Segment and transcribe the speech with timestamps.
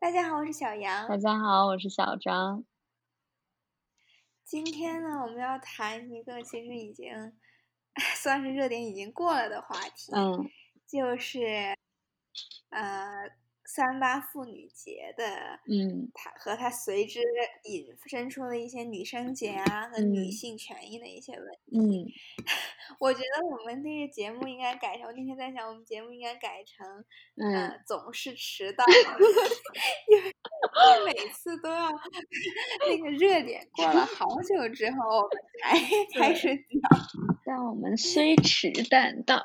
[0.00, 1.06] 大家好，我是小杨。
[1.06, 2.64] 大家好，我是小张。
[4.46, 7.12] 今天呢，我们要谈一个其实已经
[8.16, 10.48] 算是热点已经过了的话题，嗯，
[10.86, 11.76] 就是
[12.70, 13.28] 呃。
[13.72, 15.24] 三八妇女节的，
[15.68, 17.20] 嗯，它和它随之
[17.64, 22.06] 引申出的一些女生节啊和女性权益的一些问题，嗯，
[22.98, 27.04] 我觉得我们那个节目应该改成，我那天在想，我们节目应该改成，
[27.36, 28.84] 嗯、呃，总是迟到，
[30.10, 30.34] 因为
[31.06, 31.88] 每次都要
[32.88, 36.48] 那个热点过了好久之后我们才 开始。
[36.48, 36.58] 讲，
[37.46, 39.44] 但我们虽迟但到，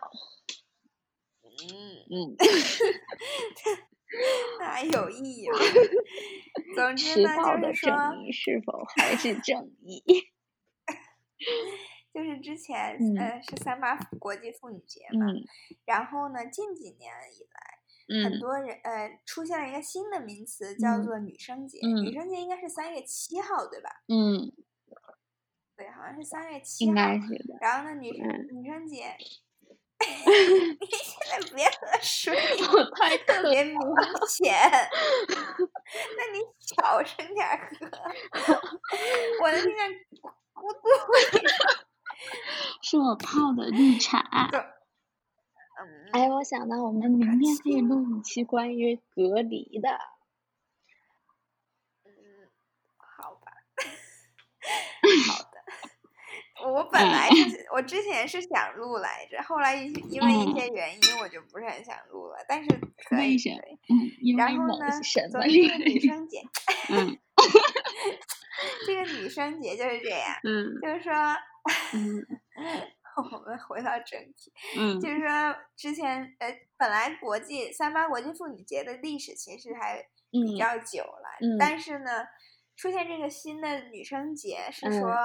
[1.44, 2.06] 嗯。
[2.10, 2.36] 嗯。
[4.60, 5.58] 那还有意义吗？
[6.76, 7.30] 总之呢，
[7.62, 10.04] 就是说，正义是否 还是正义？
[12.14, 15.44] 就是之前、嗯、呃是三八国际妇女节嘛、嗯，
[15.86, 21.80] 然后呢，近几年以来，嗯、很多人呃出现了一个新的名词，叫做女生节。
[21.84, 23.90] 嗯、女生节应该是三月七号，对吧？
[24.08, 24.50] 嗯，
[25.76, 26.90] 对，好像是三月七号。
[26.90, 27.58] 应该是的。
[27.60, 29.18] 然后呢，女生、嗯、女生节。
[30.80, 32.36] 你现在别喝水，
[32.74, 33.80] 我太 特别明
[34.28, 34.54] 显。
[36.18, 37.48] 那你小声点
[38.32, 38.62] 喝，
[39.42, 39.94] 我的那个
[40.54, 40.80] 咕嘟。
[42.82, 44.50] 是我泡的绿茶。
[44.52, 46.10] 嗯。
[46.14, 49.90] 哎，我想到我们明天可以录一期关于隔离的。
[52.06, 52.50] 嗯，
[52.98, 53.52] 好吧。
[55.28, 55.55] 好。
[56.66, 62.38] 我本来是、嗯，我之前是想录来着，后来因为一些原因，我就不是很想录了。
[62.40, 62.70] 嗯、但是
[63.08, 63.38] 可以。
[64.38, 64.88] 然后呢，
[65.32, 66.42] 昨天这个女 生节，
[66.90, 67.18] 嗯、
[68.86, 70.36] 这个女生节就是这样。
[70.44, 70.80] 嗯。
[70.82, 71.14] 就是说，
[71.94, 72.26] 嗯、
[73.32, 74.52] 我们回到正题。
[74.78, 75.00] 嗯。
[75.00, 82.26] 就是说，之前呃，本来国际三八国际妇女节的历史其实还比较久了，嗯、但是呢。
[82.76, 85.16] 出现这个新的女生节是说，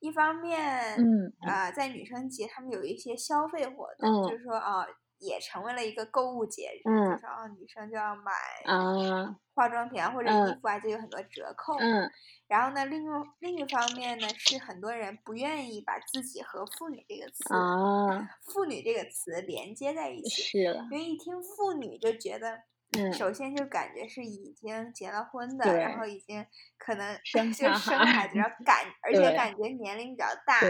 [0.00, 8.32] 一方面，嗯啊、呃，在女生节他们有一些消费活动，嗯、就是说啊、呃，也成为了一个购物节日，嗯、就是啊，女生就要买
[8.64, 9.36] 啊。
[9.54, 11.76] 化妆品啊或者衣服啊，嗯、就有很多折扣。
[11.78, 12.10] 嗯，
[12.48, 20.58] 然后呢，另外另一方面呢，是很多人不愿意把自己和妇女这个词啊，妇女这个词连接在一起，是，
[20.90, 22.62] 因为一听妇女就觉得。
[22.98, 26.44] 嗯、首先就感觉是已经结了婚的，然后已经
[26.76, 30.60] 可能生就生孩子，然后感而且感觉年龄比较大，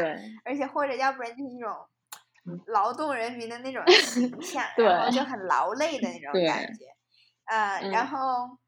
[0.44, 1.74] 而且或者要不然就是那种
[2.66, 5.38] 劳动人民的那种形 象，然后就很。
[5.46, 6.84] 劳累的那种感觉，
[7.46, 8.58] 呃，然后、嗯、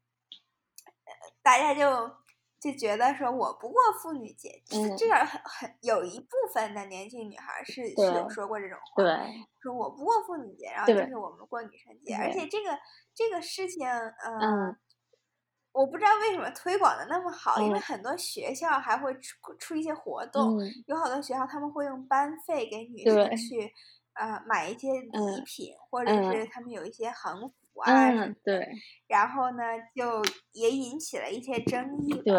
[1.43, 2.19] 大家就。
[2.61, 9.03] 就觉得说我不过妇女节，嗯、至少很很有一部分的年轻女孩是是有说过这种话，
[9.59, 12.69] 说我不过妇女节，然后就是我们过女生节，而且这个
[13.13, 14.75] 这个事情，呃、嗯，
[15.73, 23.71] 我不知道为什么推广的那么好，嗯、因为很多学校还会出出一些活动、嗯，有好多学校他们会用班费给女生去，
[24.13, 25.09] 呃，买一些礼
[25.45, 27.55] 品、嗯，或者是他们有一些横幅。
[27.85, 28.67] 嗯，对。
[29.07, 29.63] 然后呢，
[29.95, 32.11] 就也引起了一些争议。
[32.21, 32.33] 对。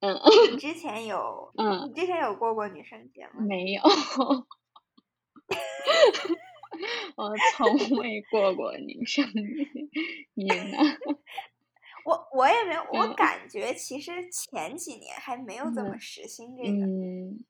[0.00, 0.20] 嗯。
[0.52, 3.40] 你之前有，嗯，你之前有过过女生节吗？
[3.40, 3.82] 没有。
[7.16, 9.66] 我从未过过女生日，
[10.34, 10.78] 你呢？
[12.04, 16.86] 我我也没有，我感觉其实前几年还没有这么实行这个。
[16.86, 17.44] 嗯。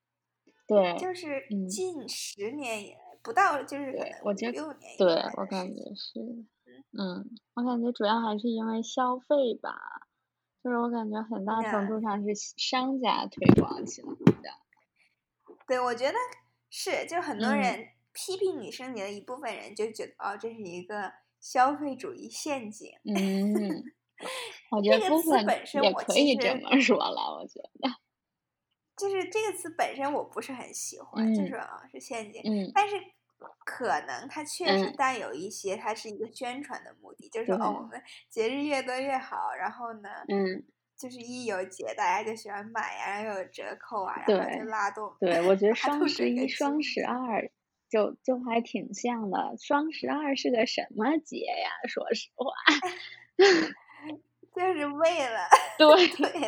[0.66, 0.96] 对。
[0.98, 3.00] 就是近十年以来。
[3.22, 6.20] 不到就是对，我觉得六年，对我感觉是，
[6.98, 9.76] 嗯，我感觉主要还是因为消费吧，
[10.64, 14.50] 就是我感觉很大程度上是商家推广起来的。
[15.66, 16.14] 对，我觉得
[16.70, 22.90] 是，就很多人批评女生节的一部分人就觉得、嗯、哦，这是一个消费主义陷阱。
[23.04, 23.82] 嗯，
[24.70, 25.44] 我觉得部分
[25.82, 27.90] 也可以这么说了，我觉得。
[28.96, 32.96] 就是这个词本身我不是很喜欢，嗯、就是啊是陷阱、嗯，但是
[33.64, 40.62] 可能它确实带有一些，它是一个宣传的目的，嗯、就是说哦，我们节日越多越好，然后呢，嗯，
[40.98, 45.10] 就是一有节大家就喜欢买呀，然后又有折扣啊，然后就拉动。
[45.18, 47.50] 对，我觉得双十一、双十二
[47.90, 49.56] 就就还挺像的。
[49.58, 51.70] 双十二是个什么节呀？
[51.88, 52.52] 说实话。
[54.52, 55.48] 就是为了
[55.78, 56.42] 对对，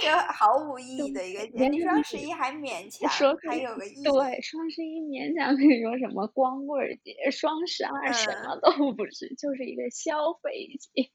[0.00, 1.80] 就毫无意义的一个节。
[1.82, 4.02] 双十一还勉强说还有个意义。
[4.02, 11.10] 对，双十一勉强可以说什么光棍节，双十二什么都不是，嗯、就是一个消费节。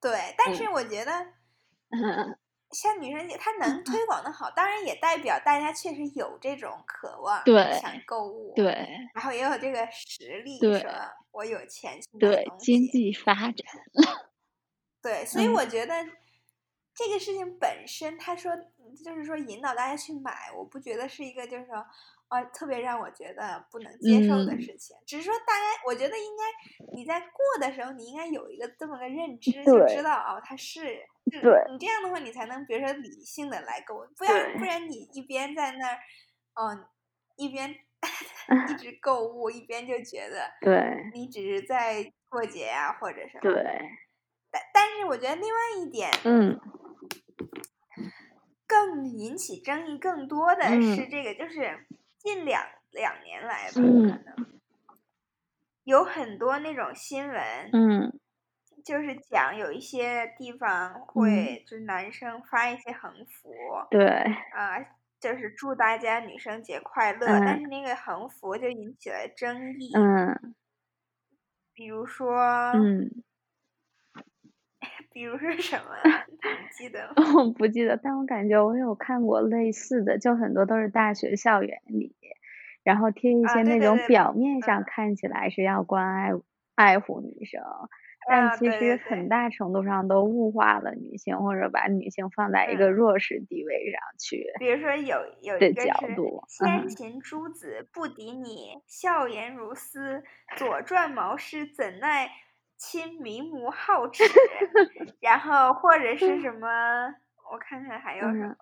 [0.00, 1.12] 对，但是我觉得，
[1.90, 2.38] 嗯，
[2.78, 8.66] 像女生节，它能推广的好，当然也代表大家确实有这种渴望，对，想购物，对，
[9.14, 10.90] 然后也有这个实力，对，说
[11.30, 13.54] 我有钱去买东西，对，经济发展，
[15.00, 15.94] 对，所以我觉得
[16.94, 18.52] 这个事情本身，他说
[19.02, 21.84] 就是说引导大家去买，我不觉得是一个就是说。
[22.28, 26.42] 哦，特别让我觉得不能接受的事情，嗯、只是说大家，我觉得应该
[26.92, 27.30] 你在过
[27.60, 30.98] 的时候，你应该有一个这么个认知，就知道哦，它是，
[31.30, 31.40] 对，
[31.70, 35.98] 你这样的话，你才能比如说理性的来购，不然不然你一边在那儿，
[36.56, 36.88] 哦，
[37.36, 37.70] 一边
[38.68, 43.62] 一直购物，一边就觉得，对，你只是在过节啊或者什么，对，
[44.50, 46.58] 但但是我觉得另外一点，嗯，
[48.66, 51.86] 更引起争议更多的是这个，嗯、就是。
[52.26, 54.60] 近两两年来吧，可能
[55.84, 58.20] 有很多那种新闻，嗯，
[58.84, 63.54] 就是讲有一些地方会，就是男生发一些横幅，
[63.88, 64.04] 对，
[64.52, 64.76] 啊，
[65.20, 70.54] 就是祝大家女生节快乐，但是那个横幅就引起了争议，嗯，
[71.72, 72.36] 比如说，
[72.74, 73.08] 嗯，
[75.16, 75.94] 比如说什么？
[76.44, 77.14] 你记得吗？
[77.40, 82.14] 我不记得，但我感觉我有看过类似的，就很多都是大学校园里。
[82.84, 86.38] 然后贴一些那种表面上看起来是要关爱、啊、
[86.74, 87.62] 爱护女生，
[88.28, 94.44] 但其实很大程度上都物化了女性，或者把女性放在一个弱势地位上去。
[94.58, 95.88] 比如说有有一个是
[96.46, 100.22] 先秦诸子不敌你，笑颜如丝；
[100.58, 102.28] 左传毛诗怎奈
[102.76, 104.24] 亲明眸皓齿。
[105.20, 107.14] 然后或者是什么，
[107.52, 108.46] 我看看还有什么。
[108.48, 108.56] 嗯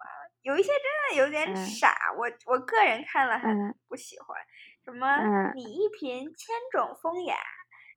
[0.45, 4.39] 有一些真的有点傻，嗯、我我个人看了很不喜欢。
[4.39, 5.17] 嗯、什么？
[5.55, 7.35] 你一颦千种风雅，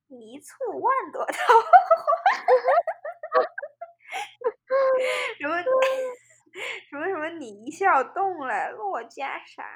[0.07, 1.67] 你一簇万朵桃花。
[5.41, 5.59] 什么？
[6.89, 7.27] 什么什么？
[7.37, 9.69] 你一笑动了洛家啥呀？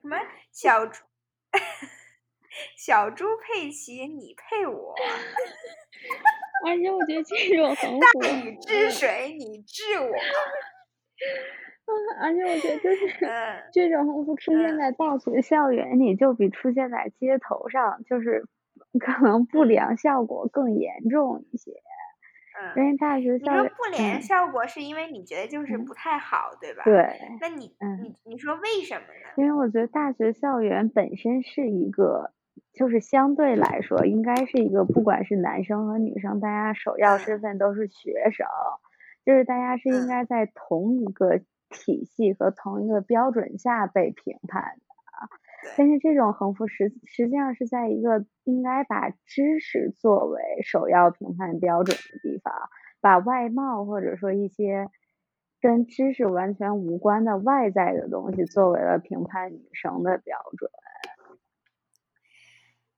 [0.00, 0.16] 什么
[0.50, 1.04] 小猪？
[2.76, 4.94] 小猪佩奇，你配我？
[6.66, 10.12] 而且我觉得这种横幅，大禹治水，你治我。
[12.20, 13.08] 而且我觉得就是
[13.72, 18.46] 这种横幅出现在大学校园里，就比出现在街头上，就是
[18.98, 21.72] 可能不良效果更严重一些。
[22.60, 26.82] 嗯，因为大学校园，你说不良效果是因为你觉得就是不太好，嗯、对吧？
[26.84, 27.18] 对。
[27.40, 29.32] 那你，嗯，你你说为什么呢？
[29.36, 32.32] 因为我觉得大学校园本身是一个，
[32.72, 38.80] 就是相对来说应该是一个，不管是男生和女生，大家首要身份都是学生，嗯、
[39.24, 41.40] 就是大家是应该在同一个。
[41.74, 45.28] 体系和同一个标准下被评判的，
[45.78, 52.52] 但是这种横幅实实际上是在一个应该把知识作为首要评判标准的地方，
[53.00, 54.90] 把外貌或者说一些
[55.62, 60.70] 跟知识完全无关的外在的东西作为了评判女生的标准。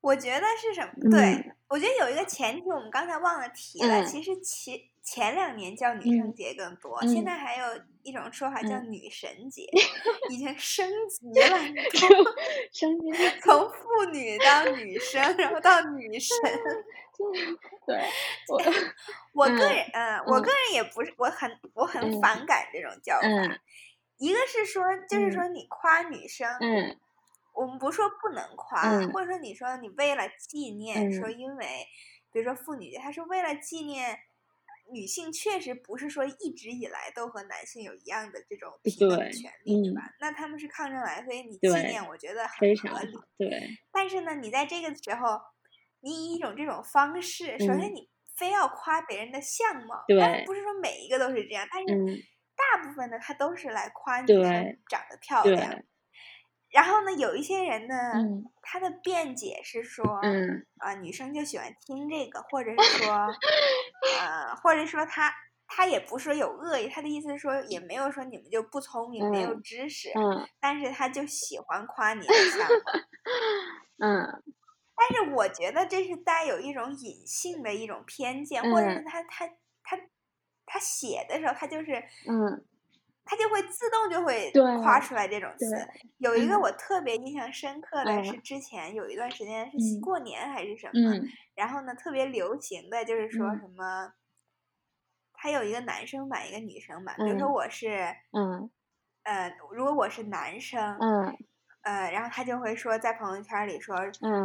[0.05, 1.11] 我觉得是什么？
[1.11, 4.79] 对，我觉得有一个前提，我们刚才忘了提了，嗯、其实前。
[5.07, 11.59] 前两年叫女生节更多，嗯、现在还有一种说法叫女神节， 嗯、已经升级 了，
[12.73, 13.13] 升级
[13.45, 16.35] 从妇女到女生，然后到女神。
[17.87, 18.03] 对，
[18.49, 18.63] 我
[19.35, 23.29] 我个人，嗯，我个人也不是，我很我很反感这种叫法。
[23.29, 23.61] 嗯、
[24.17, 26.97] 一个是说，就是说你夸女生，嗯，
[27.55, 31.87] 我们不说不能夸，嗯、或者说你说你为了纪念，嗯、说因为，
[32.31, 34.19] 比如说妇女节，他是为了纪念。
[34.93, 40.03] 女性确实不是说一直以来都和男性有一样的这种平等权利，对，吧？
[40.03, 43.13] 嗯、那他们是抗争来，所以你纪念，我觉得很合理。
[43.39, 43.51] 对。
[43.91, 45.41] 但是呢，你在这个时候，
[46.01, 51.97] 你以一种这种方式，首先你非要夸别人的相貌，对、但不是说每一个都是这样，但是
[52.55, 55.83] 大部分的他都是来夸女生长得漂亮。
[56.75, 63.15] 然后呢，有一些人呢，嗯、他的辩解是说，嗯、啊，女生就喜欢听这个，或者是说，
[64.21, 65.33] 呃，或者说他
[65.69, 72.27] 他也不是说有恶意，他的意思是说，也没有说你们就不聪明，嗯、没有知识，嗯、但是他就喜欢夸你
[74.03, 74.43] 嗯，
[74.97, 79.47] 但是我觉得这是带有一种隐性的一种偏见，嗯、或者是他他
[79.85, 79.97] 他
[80.67, 82.65] 他写的时候，他就是，嗯。
[83.25, 84.51] 他就会自动就会
[84.83, 85.67] 夸出来这种词。
[86.19, 94.13] 有一个我特别印象深刻的是，之前有一段时间是过年还是什么，嗯、然后呢特别流行的就是说什么，
[95.33, 98.71] 他、嗯、有一个男生版一个女生版，比如说我是，嗯，
[99.23, 101.37] 呃，如果我是男生，嗯，
[101.83, 103.97] 呃，然后他就会说在朋友圈里说，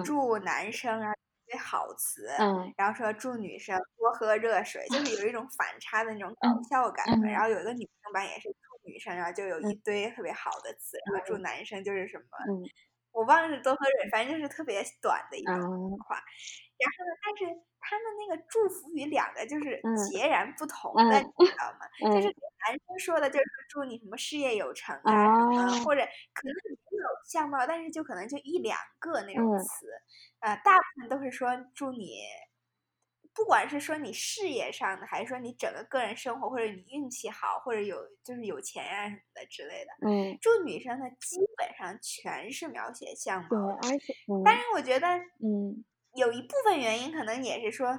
[0.06, 1.14] 祝男生啊
[1.48, 7.06] 堆好词，嗯，然后说祝女生多喝热水，就是有一种反差的那种搞笑感。
[7.08, 8.48] 嗯、然后有一个女生版也是
[9.00, 12.62] 生，然后就有一堆特别好的词，嗯、然后祝男生就是什么，嗯、
[13.12, 15.56] 我忘了是多喝水，反正就是特别短的一种
[16.00, 16.18] 话。
[16.18, 16.30] 嗯、
[16.78, 21.88] 然后呢，但是他们那个祝福语两个就是截然不同的，嗯、你知道吗？
[22.06, 25.96] 嗯、就是男生说的就是祝你什么事业有成啊什么，嗯、或。
[25.96, 26.02] 者
[26.34, 26.54] 可能
[26.92, 29.86] 没有相貌，但是就可能就一两个那种词。
[30.42, 32.22] 嗯呃，大部分都是说祝你，
[33.40, 39.92] 不管是说你事业上的，还是说你整个个人生活，或者你运气好，或者有就是有钱啊什么的之类的。
[40.06, 43.50] 嗯，祝女生的，基本上全是描写相貌。
[43.50, 45.08] 对，而且，嗯、但是我觉得，
[45.42, 47.98] 嗯，有一部分原因可能也是说，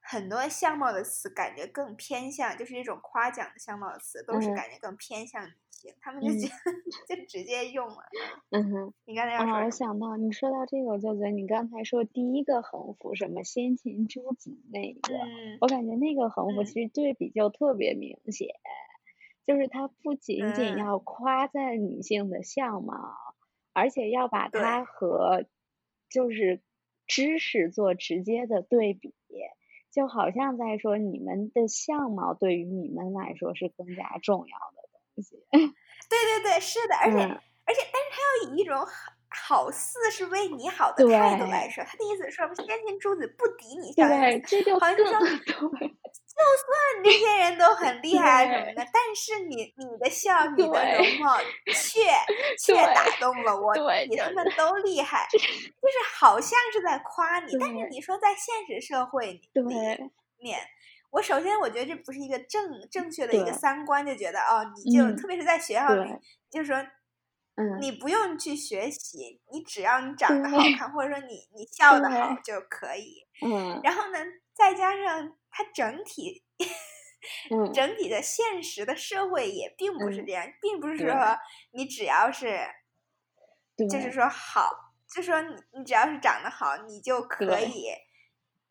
[0.00, 5.50] 很多相貌的词感觉更偏向，就是这种夸奖的相貌的词，都是感觉更偏向。
[5.84, 7.96] 嗯他们就觉得、嗯、就直接用了。
[8.50, 18.68] 嗯哼，你刚才要说、哦，我想到你说到这个，我就觉得你刚才说第一个横幅什么先秦诸子那个，嗯、我感觉那个横幅其实对比就特别明显，嗯、
[19.44, 23.34] 就是它不仅仅要夸赞女性的相貌，嗯、
[23.72, 25.44] 而且要把它和
[26.08, 26.62] 就是
[27.06, 29.14] 知识做直接的对比，
[29.92, 34.85] 就好像在说你们的相貌对于你们来说是更加重要的。
[36.08, 51.36] 对对对，是的，而且、嗯、而且，但是他要以一种好好似是为你好的态度来说，他的意思是说，先秦诸子不敌你，小对，这就好像说，就算这些人都很厉害什么的， 但是你你的笑，你的容貌，
[51.74, 52.00] 却
[52.58, 53.74] 却打动了我，
[54.08, 55.48] 比他们都厉害，就是
[56.14, 59.50] 好像是在夸你，但是你说在现实社会里
[60.38, 60.60] 面。
[61.16, 66.10] 我首先我觉得这不是一个正正确的一个三观，就觉得哦，你就、嗯、特别是在学校里，
[66.50, 66.76] 就是说，
[67.54, 73.26] 嗯，你不用去学习，你只要你长得好看，或者说你你 笑得好就可以。
[73.42, 74.18] 嗯，然后呢，
[74.54, 76.44] 再加上它整体，
[77.50, 81.14] 嗯、整体的现实的社会也并不是这样，嗯、并不是说
[81.72, 82.58] 你只要是，
[83.90, 84.68] 就是说好，
[85.08, 87.86] 就是说你你只要是长得好，你就可以。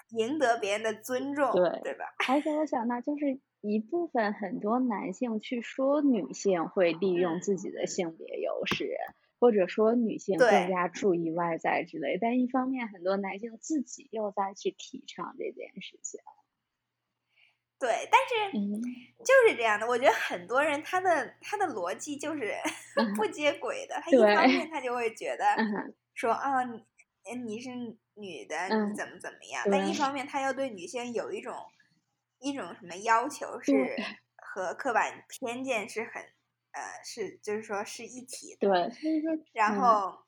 [0.09, 2.05] 赢得别人的尊重，对对吧？
[2.29, 12.17] 而且我想到，就是一部分很多男性去说女性会利用自己的性别优势，嗯、或者说女性更加注意外在之类。
[12.21, 16.21] 但一方面，很多男性自己又在去提倡这件事情。
[17.79, 19.87] 对，但是就是这样的。
[19.87, 22.53] 我觉得很多人他的他的逻辑就是
[23.17, 23.95] 不接轨的。
[24.01, 25.45] 他一方面他就会觉得
[26.13, 26.85] 说啊，你
[27.43, 27.69] 你是。
[28.15, 29.63] 女的你怎么怎么样？
[29.65, 31.53] 嗯、但一方面，他又对女性有一种
[32.39, 33.73] 一种什么要求，是
[34.37, 36.23] 和刻板偏见是很
[36.71, 38.69] 呃，是就是说是一体的。
[38.69, 38.91] 对，
[39.53, 40.19] 然后，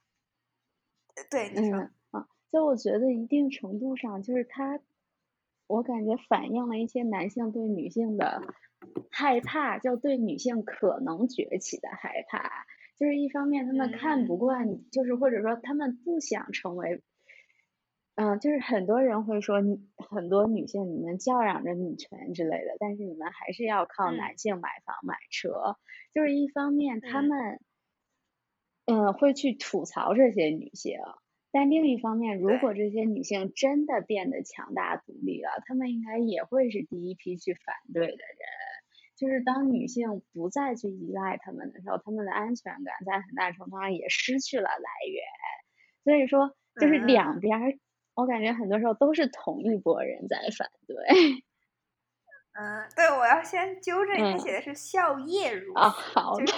[1.16, 1.80] 嗯、对你说
[2.12, 4.80] 啊，就我觉得一定程度上，就是他，
[5.68, 8.42] 我感觉反映了一些男性对女性的
[9.10, 12.66] 害怕，就对女性可能崛起的害怕。
[12.98, 17.02] 就是一方面，他们看不惯，嗯、就是或者说他们不想成为。
[18.20, 19.58] 嗯，就是很多人会说，
[20.10, 25.50] 很多女性你们叫嚷着女权之类的，但是你们还是要靠男性买房买车。
[25.52, 25.76] 嗯、
[26.16, 27.60] 就是一方面他们，
[28.86, 30.98] 嗯，嗯，会去吐槽这些女性，
[31.52, 38.18] 但另一方面，如果这些女性真的变得强大独立了，她们应该也会是第一批去反对的人。
[39.16, 45.24] 就是当女性不再去依赖他们的时候，他们的安全感在很大程度上也失去了来源。
[46.04, 47.80] 所以说，就是两边。
[48.18, 50.98] 嗯我感觉很多时候都是同一拨人在反对。
[52.60, 56.46] 嗯，对，我要先纠正，他写的是笑靥如啊，好的。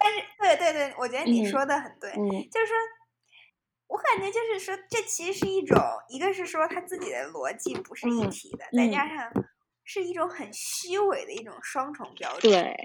[0.00, 2.76] 但是，对对对，我觉得你说的很对，嗯、就是说，
[3.88, 5.76] 我感觉就是说，这其实是一种，
[6.08, 9.32] 一个是说他自己的逻辑不是一体的，嗯、再加上
[9.84, 12.52] 是一种很虚伪的一种双重标准。
[12.52, 12.76] 对。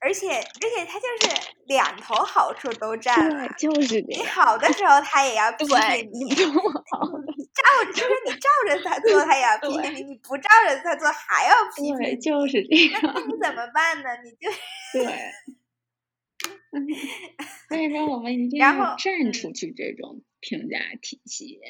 [0.00, 5.76] 而且而且他就是两头好处都占了，就是你好的时候他 也要批评
[6.12, 6.44] 你，你照
[7.94, 13.00] 就是你照着他做他也要批评你，你不照着他做还要 批评你，就是这样。
[13.02, 14.10] 那你怎么办呢？
[14.22, 14.50] 你就
[14.92, 15.06] 对，
[17.68, 21.60] 所以说我们一定要站出去这种评价体系。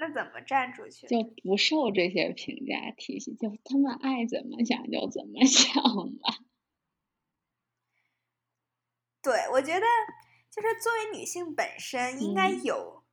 [0.00, 1.06] 那怎么站出去？
[1.06, 6.38] 就不受这些评价体系，就他们爱怎么想就怎么 想吧。
[9.22, 9.86] 对，我觉得
[10.50, 13.04] 就是作为女性本身应该有，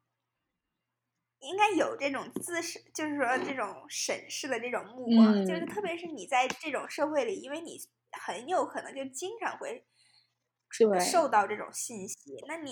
[1.41, 7.77] 嗯、应该有这种自审，就是说这种审视的这种目光，嗯、就是特别是你在这种社会里，因为你
[8.13, 9.85] 很有可能就经常会
[11.11, 12.71] 受到这种信息，那你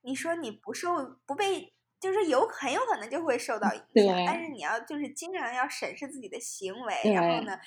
[0.00, 7.58] 你说你不受不被，就是有很有可能就会受到影响，但是你要就是经常要审视自己的行为，然后呢，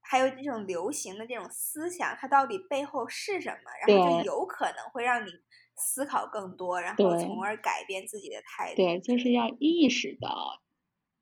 [0.00, 5.30] 还有这种流行的这种思想，它到底背后是什么，然后就有可能会让你
[5.76, 8.76] 思考更多，然后从而改变自己的态度。
[8.76, 10.62] 对，就是要意识到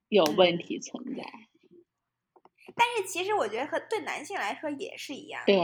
[0.08, 1.22] 有问题存在。
[1.22, 1.84] 嗯，
[2.74, 5.56] 但是其实我觉得和对男性来说也是一样，对，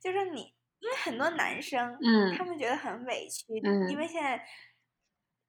[0.00, 0.54] 就是你。
[0.82, 4.44] 因为很多男生，嗯，他们觉得很委屈，嗯，因为现在，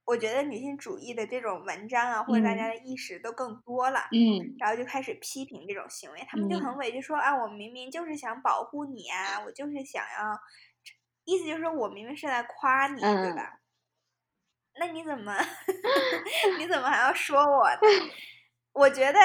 [0.06, 10.40] 我觉得女性主义的这种文章啊，或者大家的意识都更多了，嗯，然后就开始批评这种行为，他们就很委屈说，啊，我明明就是想保护你啊，我就是想要，
[11.26, 13.60] 意思就是说我明明是在夸你，嗯、对吧？
[14.80, 15.38] 那你怎么，
[16.60, 17.80] 你怎么还要说我呢？
[18.74, 19.20] 我觉得，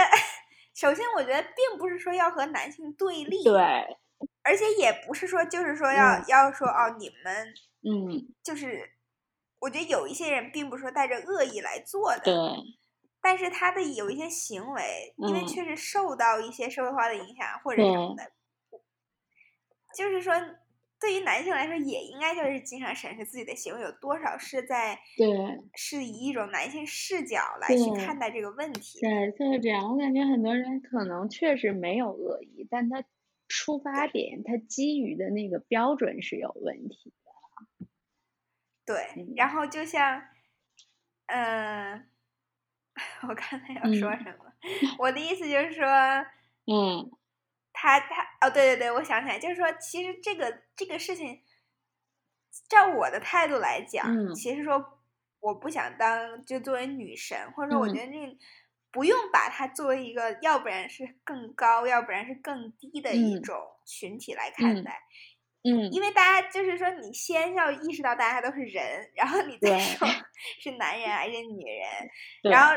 [0.75, 3.55] 首先我觉得并不是说要和男性对立，对。
[4.43, 7.49] 而且也不是说，就是说要、嗯、要说哦，你们，
[7.83, 8.91] 嗯，就是，
[9.61, 12.35] 我觉得有一些人并不是说带着恶意来做的，对，
[13.21, 18.31] 但是他的有一些行为，因为确实受到一些社会化的影响或者什么的，
[19.97, 20.35] 就是说，
[21.01, 25.27] 对于男性来说，也应该就是经常审视自己的行为有多少是在，对，
[25.75, 29.91] 是以一种男性视角来去看待这个问题，对，就是这样。
[29.91, 33.05] 我感觉很多人可能确实没有恶意，但他。
[33.51, 37.28] 出发点，他基于的那个标准是有问题的。
[38.89, 40.19] 对，然后就像，
[41.27, 42.05] 嗯、呃，
[43.29, 44.53] 我刚才要说什么？
[44.63, 45.85] 嗯、我的意思就是说，
[46.67, 47.11] 嗯，
[47.73, 51.43] 他他哦，对对对，我想起来，就是说，其实这个这个事情，
[52.69, 54.99] 照我的态度来讲，嗯、其实说
[55.41, 58.27] 我不想当就作为女神，或者说我觉得这。
[58.27, 58.39] 嗯
[58.91, 63.55] 不用把它作为一个，要不然是更高，要不然是更低的一种
[63.85, 70.07] 群体来看待，嗯，嗯，因为大家就是说，你先要意识到大家都是人，然后你再说。
[70.63, 72.73] 是男人还是女人，然后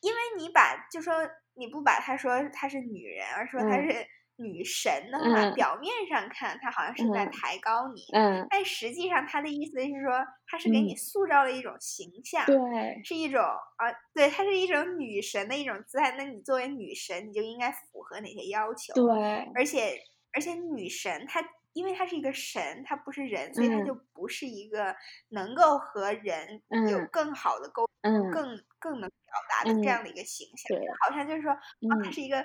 [0.00, 1.14] 因为你把就说
[1.54, 4.06] 你不把他说她是女人，而说她是。
[4.42, 12.56] 女神的话，嗯，表面上看她好像是在抬高你，嗯，但实际上她的意思是说，她是给你塑造了一种形象，对，
[13.04, 16.12] 是一种啊，对，她是一种女神的一种姿态。
[16.16, 18.94] 那你作为女神，你就应该符合哪些要求？
[18.94, 19.62] 对，而。
[19.62, 20.00] 且
[20.32, 21.42] 而且女神她
[21.80, 24.94] 因为他是一个神，他不是人，所以他就不是一个
[25.30, 27.88] 能够和人有更好的沟
[28.32, 30.78] 更更能表达的这样的一个形象。
[30.78, 32.44] 对，好像就是说，啊，他是一个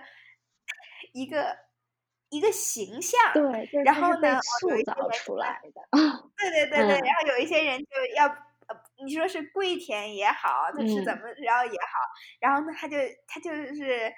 [1.12, 1.58] 一个。
[2.30, 5.82] 一个形象，对，然后呢，塑造出来的，
[6.36, 14.12] 对对对对，嗯、然后有一些人就要，呃，你说是跪舔也好，他是怎么着也好，嗯、然后呢，他就他就是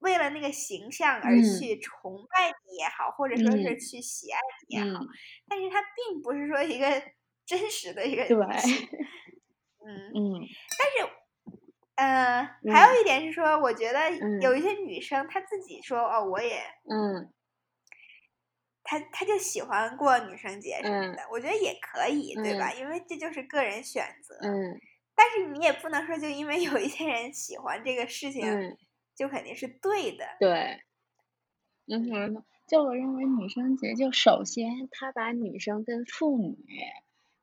[0.00, 5.08] 为了那个形象而去崇拜你也好，嗯、或者说是去喜爱你也好，嗯、
[5.48, 6.86] 但是他并不是说一个
[7.44, 8.36] 真实的一个，对，
[9.86, 10.12] 嗯。
[10.14, 10.46] 嗯，
[10.78, 11.12] 但是，
[11.96, 14.10] 呃，嗯、还有一点是说，我觉得
[14.42, 17.32] 有一些女生她自己说，哦，我也，嗯。
[18.84, 22.72] 她她就喜欢过女生节什么的，嗯、我觉得也可以，嗯、对吧？
[22.72, 24.34] 因为这就是个人选择。
[24.42, 24.80] 嗯。
[25.14, 28.76] 但是你也不能说，就因为有一些人喜欢这个事情，嗯、
[29.18, 30.24] 就肯定是对的。
[30.40, 30.80] 对。
[31.90, 36.64] 嗯哼，就我认为女生节，就首先他把女生跟妇女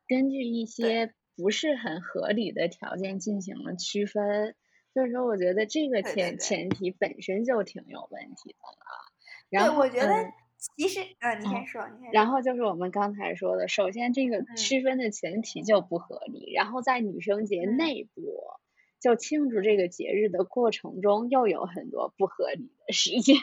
[0.08, 4.56] 根据一些不是很合理的条件进行了区分，
[4.94, 9.12] 所以说我觉得这个前前提本身就挺有问题的了。
[9.50, 10.14] 然后，我觉得。
[10.14, 10.32] 嗯
[10.78, 12.12] 其实，嗯，你先说，嗯、你先说。
[12.14, 18.65] 然后就是我们刚才说的，首先这个区分的前提就不合理，嗯、然后在女生节内部，嗯、
[19.00, 23.36] 就庆祝这个节日的过程中，又有很多不合理的事情。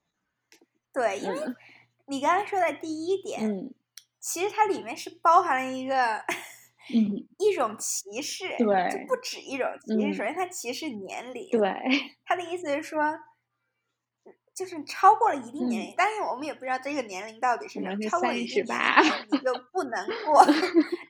[0.92, 1.38] 对，因为
[2.06, 3.74] 你刚才说的第一点，嗯，
[4.20, 6.16] 其实它里面是包含了一个，
[6.94, 10.08] 嗯， 一种歧视，对，就不止一种歧视。
[10.08, 11.70] 嗯、首先，它歧视年龄，对，
[12.24, 13.00] 他的意思是说。
[14.56, 17.94] 就是超过了一定年龄，嗯、但是我们也不知道这个年龄到底是什么。
[18.08, 20.42] 超过一定年龄，你就不能 过，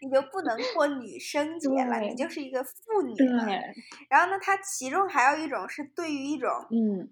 [0.03, 3.47] 你就不能过女生节了，你就是一个妇女了。
[4.11, 7.09] 然后呢，它其中还有一种是对于一种嗯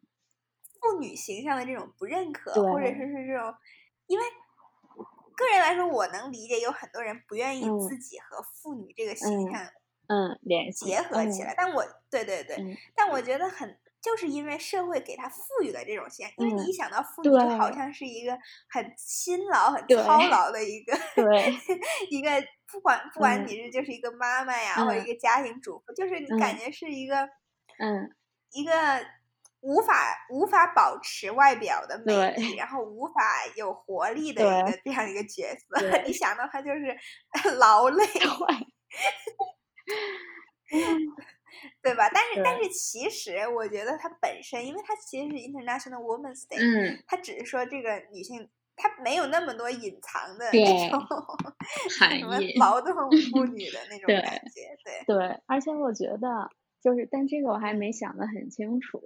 [0.81, 3.55] 妇女形象的这种不认可，或者说是这种，
[4.09, 4.25] 因为
[5.37, 9.63] 个人来说，我能理解有很多人不愿意自己和妇女这个形象
[10.09, 13.79] 嗯联结合起来，嗯、但我对对对，嗯、但我觉得很。
[14.05, 18.39] 就是因为社会给他赋予了这种形象，因为你一想到妇女，就好像是一个
[18.69, 21.55] 很辛劳、很操劳的一个，对，
[22.11, 22.29] 一个
[22.71, 27.17] 不管不管你是就是一个妈妈呀，或者一个家庭主妇，就是你感觉是一个，
[27.79, 28.15] 嗯，
[28.53, 28.73] 一个
[29.61, 36.95] 无法无法保持外表的美丽，然后无法有活力的一个这样一个角色， 你想到他就是
[37.57, 38.05] 劳累，
[41.83, 42.09] 对吧？
[42.13, 51.01] 但是但是其实我觉得它本身，因为它其实是 International Women's Day，嗯，它只是说这个女性，她没有那么多隐藏的那种
[51.91, 52.95] 什么劳动
[53.31, 56.51] 妇 女的那种感觉，对对，对，而且我觉得
[56.83, 59.01] 就是，但这个我还没想得很清楚。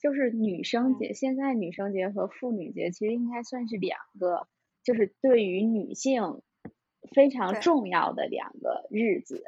[0.00, 4.46] 就是女生节，现在女生节和妇女节其实应该算是两个，
[4.84, 6.40] 就是对于女性
[7.16, 9.42] 非常重要的两个日子。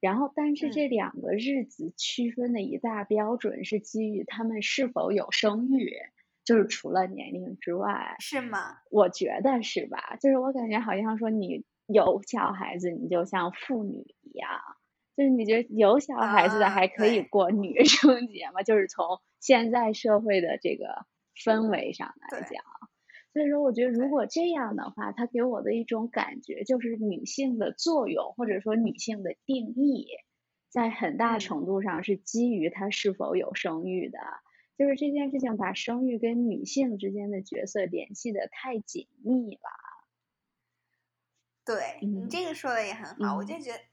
[0.00, 5.94] 然后，但是这两个日子区分的一大标准是基于他们是否有生育，
[6.44, 8.78] 就是除了年龄之外，是吗？
[8.90, 10.16] 我觉得是吧？
[10.20, 14.48] 就是我感觉好像说你有小孩子，你就像妇女一样。
[15.16, 18.62] 就是你觉得有小孩子的还可以过女生节吗？
[18.62, 21.04] 就是从现在社会的这个
[21.36, 22.64] 氛围上来讲，
[23.32, 30.08] 所以说我觉得如果这样的话，它给我的一种感觉就是女性的作用或者说女性的定义，
[30.68, 34.18] 在很大程度上是基于她是否有生育的。
[34.76, 39.60] 就是这件事情把生育跟女性之间的角色联系的太紧密了。
[41.66, 43.89] 对，你这个说的也很好，我就觉得。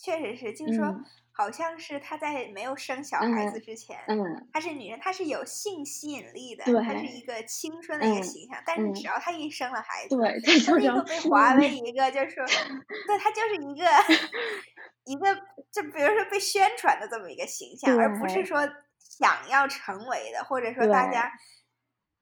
[0.00, 8.58] 确实是，就是说，嗯、好像是她在没有生小孩子之前，嗯，她是女人，她是有性吸引力的，她是一个青春的一个形象。
[8.60, 13.84] 嗯、但是只要她一生了孩子，对，她立刻被划为一个，就是说，对，她就是一个
[15.04, 15.34] 一个，
[15.72, 18.60] 就比如说被宣传的这么一个形象，而不是说
[18.98, 21.32] 想要成为的，或者说大家。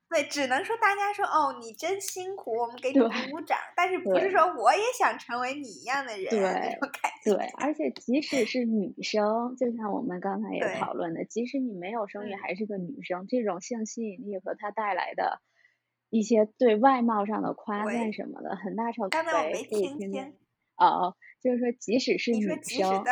[0.09, 3.59] 对，只能说大家说哦，你真辛苦，我们给你鼓掌。
[3.75, 7.35] 但是不是说我也想成为你一样的人那种感觉？
[7.35, 15.41] 对，而且即使是女生，就像我们刚才也讨论的，即使你没有生育还是个女生，这种性吸引力和它带来的
[16.09, 19.09] 一些对外貌上的夸赞什么的，很大程度。
[19.11, 20.35] 刚才我没听清。
[20.77, 23.05] 哦，就是说，即使是女生。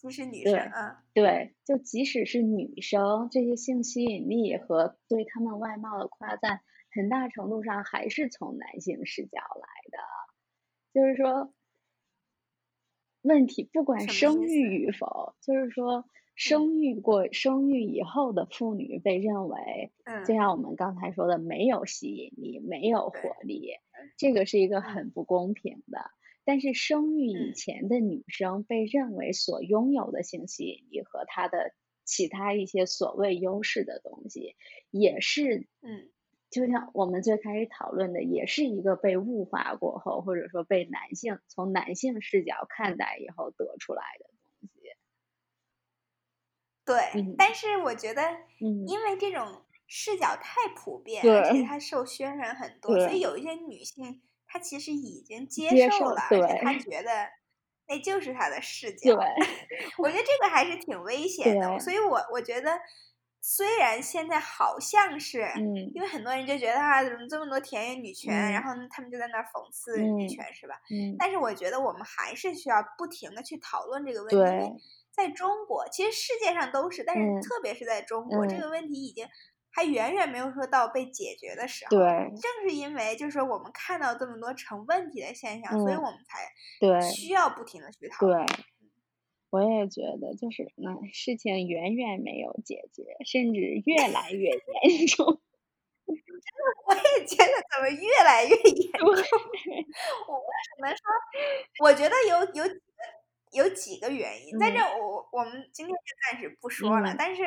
[0.00, 9.98] 即使女生啊，对，就即使是女生，这些性吸引力和对她们外貌的夸赞，很大程度上还是从男性视角来的。
[10.94, 11.52] 就是说，
[13.20, 23.74] 问题不管生育与否，就是说生育过、生育以后的妇女被认为，嗯，就像我们刚才说的，没有吸引力，没有活力，
[24.16, 26.10] 这个是一个很不公平的。
[26.50, 31.72] 但是生育以前的女生被认为所拥有的性吸引力和她的
[32.04, 34.56] 其他一些所谓优势的东西，
[34.90, 36.10] 也是，嗯，
[36.50, 44.24] 就像我们最开始讨论的，也是一个被物化过后，或者说被男性从男性视角看待以后得出来的
[44.58, 44.80] 东西。
[46.84, 48.22] 对，嗯、但是我觉得，
[48.58, 54.20] 因为这种视角太普遍，嗯、而且它受渲染很多，所以有一些女性。
[54.52, 57.28] 他其实已经接受了，受而且他觉得
[57.86, 59.14] 那就是他的视角。
[59.14, 59.24] 对，
[59.96, 61.78] 我觉得这个还是挺危险的。
[61.78, 62.76] 所以我我觉得，
[63.40, 70.74] 虽然现在好像是，嗯，因为很多人就觉得啊，怎么这么多田园女权，嗯、然后他们就在那儿讽刺女权，嗯、是吧？
[70.90, 71.14] 嗯。
[71.16, 74.82] 但是我觉得我们还是需要不停的去讨论这个问题。
[75.12, 79.28] 在中国，其实世界上都是，但是特别是在中国，嗯、这个问题已经。
[79.72, 81.96] 还远远没有说到被解决的时候。
[81.96, 88.44] 对，正是因为就是我们看到这么多成问题的现象，嗯、所以我们才对需要不停的去讨论。
[88.44, 88.56] 对，
[89.50, 95.40] 我也觉得就是那事情远远没有解决，甚至越来越严重。
[96.86, 99.08] 我也觉得怎么越来越严重？
[99.08, 101.04] 我只能说，
[101.84, 102.82] 我觉得有有几个
[103.52, 107.42] 有几个原因，在这我我们今天就暂时不说了，嗯、但是。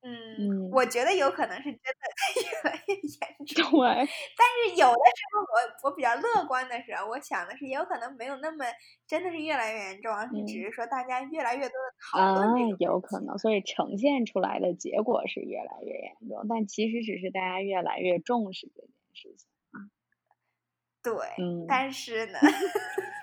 [0.00, 3.70] 嗯，我觉得有可能是真的越来越严重。
[3.72, 3.88] 对，
[4.36, 8.64] 但是有的时候我我比较乐观的时候，我想的是也有可能没有那么
[9.06, 19.90] 真的是越来越严重，而是只是说大家越来越多的讨论这个、嗯、有可能，所以呈现出来的结果是越来越严重，但其实只是大家越来越重视这件事情啊。
[21.02, 22.38] 对，嗯，但是呢。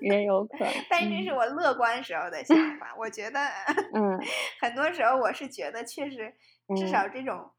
[0.00, 2.92] 也有可能，但这是我乐观时候的想法。
[2.94, 3.40] 嗯、我觉得，
[3.94, 4.18] 嗯，
[4.60, 6.34] 很多时候我是觉得，确实，
[6.76, 7.50] 至少这种、嗯、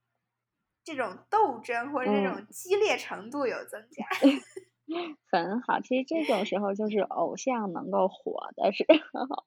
[0.83, 4.05] 这种斗争或者这种激烈程度有增加。
[4.27, 4.41] 嗯
[5.31, 9.45] 很好，其实这种时候就是偶像能够火的时候，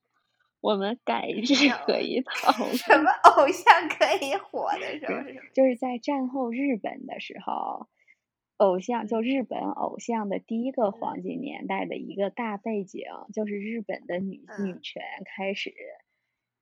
[0.62, 1.44] 我们改日
[1.84, 2.74] 可以讨论。
[2.76, 5.12] 什么偶像可以火的时候？
[5.52, 7.88] 就是在战后日本的时候。
[8.56, 15.74] 偶像就日本偶像的第一个黄金年代的一个大背景，就是日本的女女权开始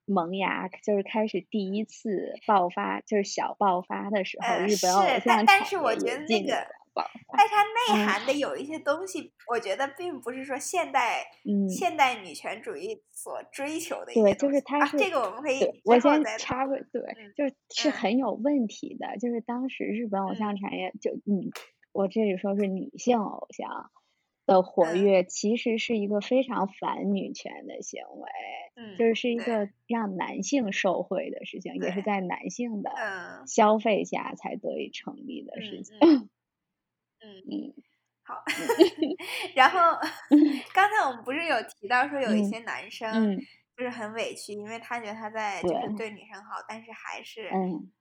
[0.04, 14.12] 萌芽就是开始第一次爆发，就是小爆发的时候，日本偶像但但是我觉得那个，但是它内涵的有一些东西，我觉得并不是说现代，嗯，现代女权主义所追求的。
[14.12, 17.02] 对，就是它是这个我们可以，我先插个对，
[17.36, 21.48] 就是是很有问题的，就是当时日本偶像产业就嗯，
[21.92, 23.90] 我这里说是女性偶像。
[24.44, 28.28] 的活跃其实是一个非常反女权的行为，
[28.74, 32.90] 嗯，就是是一个让男性受惠的事情，也是在男性的
[33.46, 35.96] 消费下才得以成立的事情。
[36.00, 36.28] 嗯
[37.20, 37.74] 嗯， 嗯，
[38.24, 38.42] 好。
[39.54, 39.78] 然后
[40.74, 43.38] 刚才我们不是有提到说有一些男生
[43.76, 47.92] 就是很委屈，嗯、因为他觉得他在就是对女生好，但是还是嗯。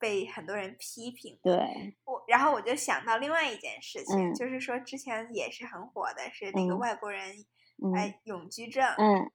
[0.00, 7.44] 被很多人批评，对，我然后我就想到另外一件事情，嗯、就是说之前也是很火的，是那个外国人，
[7.76, 9.30] 嗯、哎，永居证，嗯，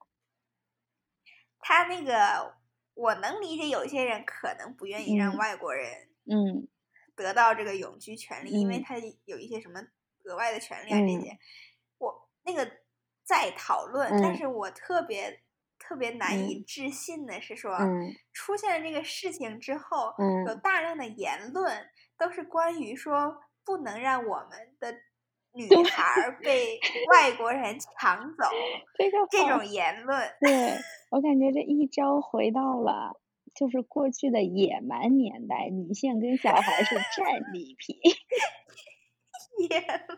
[1.60, 2.56] 他那个
[2.95, 6.67] 我能理解，有些人可能不愿意让外国人，嗯，
[7.15, 9.80] 得到这个永居权利，嗯、因为他有一些什么
[10.23, 11.39] 额外的权利啊这些，嗯、
[11.99, 12.69] 我那个
[13.23, 15.44] 在讨论，嗯、但是我特别。
[15.88, 24.91] 特别难以置信的是说，嗯、出现了这个事情之后，嗯、有大量的言论都是关于说不能让我们的
[25.54, 26.80] 女孩被
[27.12, 28.50] 外国人抢走，
[28.98, 30.19] 这个这种言论。
[30.41, 30.76] 对，
[31.12, 33.21] 我感觉这一招回到了
[33.54, 37.95] 就是过去的野蛮年代，女性跟小孩是 战利品。
[39.69, 40.08] 野蛮。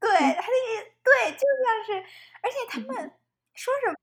[0.00, 2.04] 对他那个对，就像是，
[2.42, 3.12] 而且他们。
[3.54, 3.96] 说什么？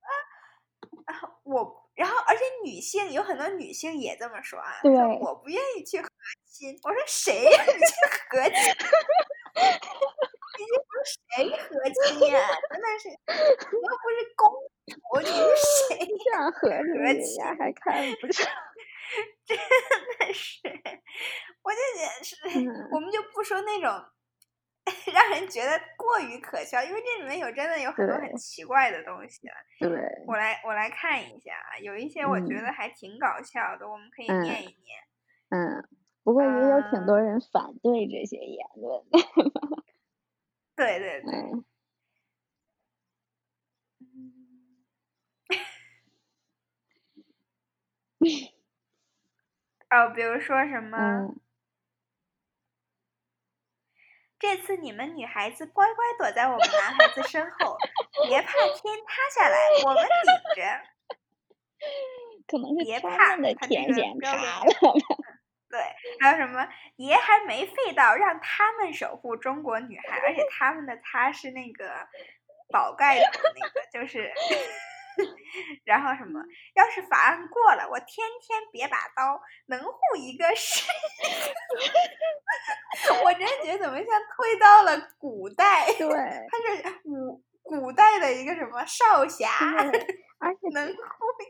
[1.08, 6.08] 然后我，然后而且女性有很多女性也这么说啊，对说我不愿意去和
[6.46, 6.78] 亲。
[6.84, 7.94] 我说谁让你去
[8.30, 8.56] 和亲？
[10.58, 12.40] 你去和谁和亲呀？
[12.70, 14.42] 真的是，你又不是公
[14.88, 15.32] 主，你是
[15.90, 16.00] 谁？
[16.24, 16.70] 这样和
[17.22, 17.56] 亲呀？
[17.60, 18.48] 还看不上？
[19.46, 20.60] 真的是，
[21.64, 24.06] 我就觉得是，嗯、我们就不说那种。
[25.14, 29.48] 让人觉得过于可笑，因为这里面有真的有很多很奇怪的东西。
[29.80, 29.90] 对，
[30.26, 35.00] 我来我来看一下啊，有一些我觉得还挺搞笑的，嗯、我们可以念一念。
[35.50, 35.88] 嗯，
[36.24, 39.02] 不过也有挺多人反对这些言论。
[39.12, 39.84] 嗯、
[40.76, 41.32] 对对 对。
[44.00, 44.34] 嗯。
[49.92, 51.34] 哦，比如说什么？
[54.42, 57.78] 嗯这次你们女孩子乖乖躲在我们男孩子身后，
[58.28, 60.82] 别怕 天塌下来，我们顶着。
[62.50, 64.66] 可能是别怕，的天先塌了。
[65.70, 65.80] 对，
[66.20, 66.68] 还有什么？
[66.98, 72.08] 爷还没废到，让他们守护中国女孩，而且他们的他是那个
[72.70, 73.22] 宝盖的
[73.56, 74.34] 那个，就是。
[75.86, 76.42] 然后什么？
[76.76, 80.90] 要是法案过了，我天天别把刀，能护一个是。
[83.24, 85.92] 我真觉得怎么像推到了古代？
[85.98, 86.64] 对，他是
[87.04, 89.50] 古古代的一个什么少侠，
[90.40, 90.94] 而且能护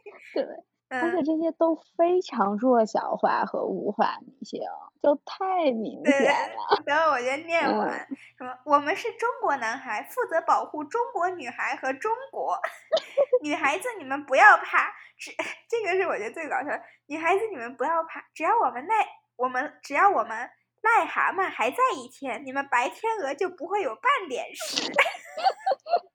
[0.06, 0.18] 一个。
[0.46, 0.64] 对。
[0.92, 4.62] 而且这些都非常弱小化和物化女性，
[5.02, 6.84] 就太明显了。
[6.86, 8.54] 等会我先念完，嗯、什么？
[8.66, 12.60] 我们是中国男孩，负责保护中国女孩和中国
[13.42, 14.92] 女孩子，你们不要怕。
[15.18, 15.32] 只
[15.70, 16.82] 这个是我觉得最搞笑的。
[17.06, 19.06] 女孩子，你们不要怕，只要我们癞，
[19.38, 20.50] 我们只要我们
[20.82, 24.92] 癞蛤蟆还在一天，你们白天鹅就不会有半点事。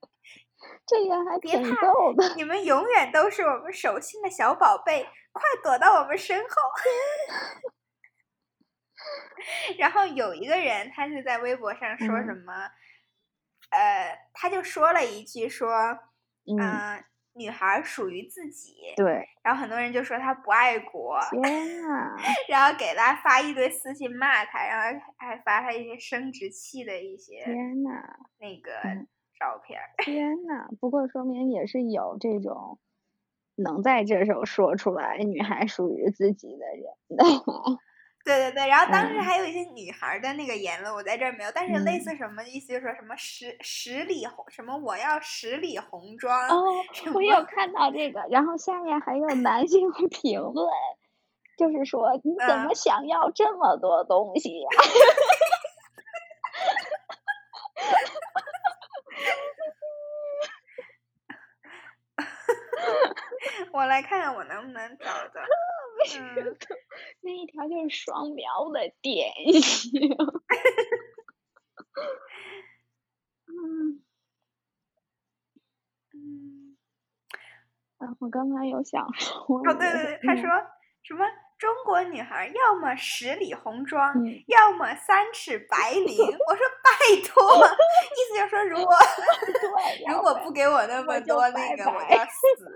[0.87, 2.35] 这个还挺逗的。
[2.37, 6.47] 你们永远都是我们手心的小宝贝，快躲到我们身后。
[9.79, 12.53] 然后有一个人，他是在微博上说什么？
[13.71, 15.69] 嗯、呃，他就说了一句说，
[16.47, 18.77] 嗯、呃，女孩属于自己。
[18.97, 19.29] 对。
[19.43, 21.21] 然后很多人就说他不爱国。
[21.31, 22.17] 天呐。
[22.49, 27.45] 然后给他发一堆私信骂他，然后还发他一些生殖器的一些。
[27.45, 27.91] 天呐。
[28.39, 28.73] 那个。
[28.85, 29.07] 嗯
[29.39, 32.79] 照片， 天呐，不过说明也是有这种
[33.57, 36.85] 能在这时候说出来“女孩属于自己”的人
[37.17, 37.25] 的。
[38.27, 46.49] 对对对，然后当时还有一些女孩的那个言论，嗯、我在这儿没有，但是类似什么意思，就是说什么十十里红什么我要十里红妆。
[46.49, 46.65] 哦，
[47.15, 50.69] 我有看到这个，然后下面还有男性评论，
[51.57, 54.83] 就是说你怎么想要这么多东西呀、啊？
[63.73, 65.41] 我来看看我能不能找 到。
[66.19, 66.57] 嗯，
[67.21, 70.15] 那一条就是双标的典型。
[73.47, 74.03] 嗯
[76.15, 76.77] 嗯
[78.21, 79.59] 我刚才有想说。
[79.59, 80.43] 哦，对对对，他说
[81.03, 81.25] 什么？
[81.59, 86.37] 中国女孩要么十里红妆，嗯、要么三尺白 绫。
[86.47, 86.91] 我说拜
[87.27, 88.95] 托，意思就是说， 如果
[90.09, 92.67] 如果不给我那么多那个，我就要死。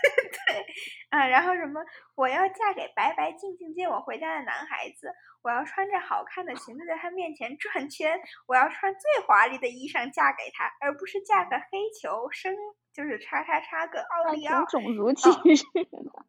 [0.46, 0.66] 对，
[1.10, 1.80] 啊，然后什么？
[2.14, 12.54] 我要嫁给白白净净接我回家的男孩子，我要穿着好看的裙子在他面前转圈，我要穿最华丽的衣裳嫁给他，而不是嫁个黑球生，
[12.92, 14.64] 就是叉叉叉个奥利奥。
[14.66, 15.64] 种族歧视。
[15.64, 16.24] 哦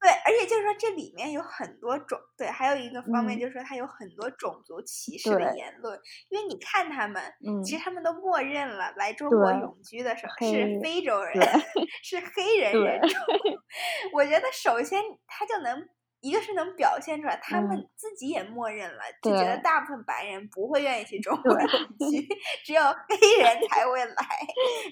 [0.00, 11.34] 对，而且就是说这里面有很多种，对，还有一个方面就是说它有很多种族歧视的言论，嗯、因为你看他们，嗯、其实他们都默认了来中国永居的时候是非洲人，
[12.04, 13.18] 是黑人人种。
[14.14, 15.88] 我觉得首先他就能，
[16.20, 21.68] 一个是能表现出来，他们自己也默认了，嗯、就觉得大部分白人不会愿意去中国永
[22.10, 22.28] 居，
[22.64, 24.14] 只有黑人 才会来。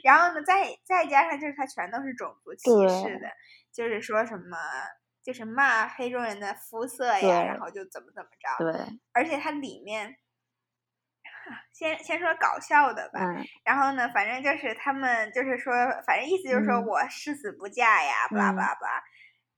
[0.03, 3.29] 然后呢，再再加上就是他全都是种族歧视的。
[3.77, 4.57] 就是说什么，
[5.23, 8.73] 就是骂黑种人的肤色呀，然后就怎么怎么着。
[8.73, 8.99] 对。
[9.13, 10.17] 而且它里面，
[11.73, 13.21] 先先说搞笑的吧。
[13.21, 13.45] 嗯。
[13.65, 15.75] 然后呢，反正就是他们就是说，
[16.07, 19.03] 反正意思就是说我誓死不嫁呀，巴拉巴拉巴拉。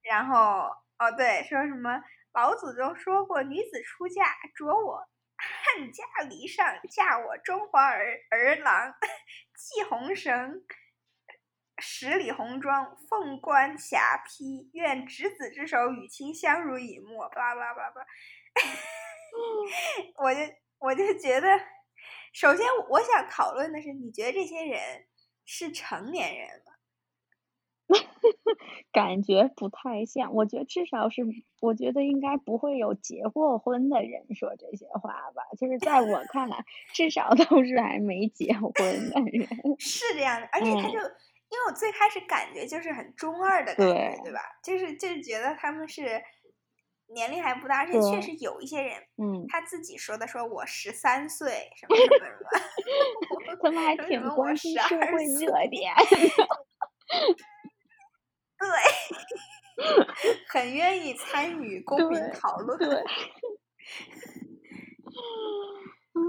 [0.02, 2.02] 然后哦对，说什么
[2.35, 4.24] 老祖宗说过，女子出嫁
[4.57, 8.92] 着我汉家离上，嫁我中华儿儿郎，
[9.54, 10.64] 系红绳。
[11.80, 17.28] 十里红妆，凤冠霞帔，愿执子之手，与卿相濡以沫。
[17.28, 18.06] 叭叭叭叭，
[20.22, 20.40] 我就
[20.78, 21.48] 我就觉得，
[22.32, 25.06] 首先我想讨论的是，你觉得这些人
[25.44, 26.72] 是成年人吗？
[28.92, 31.22] 感觉不太像，我觉得至少是，
[31.60, 35.42] 我觉得应该不会有结过婚的人说这些话吧。
[35.58, 39.48] 就是在我看来，至少都是还没结婚的人。
[39.78, 40.98] 是这样的，而且他就。
[40.98, 41.16] 嗯
[41.50, 44.32] 因为我最开始感觉就是很中二的感觉，对，对。
[44.32, 44.40] 吧？
[44.62, 46.22] 就是就是觉得他们是
[47.06, 48.32] 年龄还不大，而且确实。
[48.40, 52.30] 有一些人，嗯，他自己说的，说我十三岁什么什么什
[53.48, 55.50] 么， 他们还挺关心社会热。
[55.70, 55.94] 点
[58.61, 58.68] 对，
[60.48, 62.88] 很愿意参与公民讨论，对，
[66.14, 66.20] 嗯，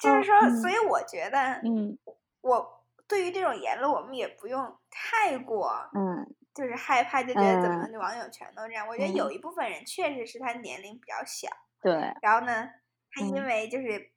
[0.00, 1.96] 就是说，所以我觉得，嗯，
[2.40, 2.83] 我。
[3.06, 8.86] 对于这种言论，我们也不用太过，嗯，就是害怕，就觉得怎么的网友全都这样。
[8.86, 8.96] 嗯、我。
[8.96, 11.48] 觉得有一部分人确实是他年龄比较小，
[11.82, 11.92] 对。
[12.22, 12.68] 然后呢，
[13.10, 14.10] 他因为就是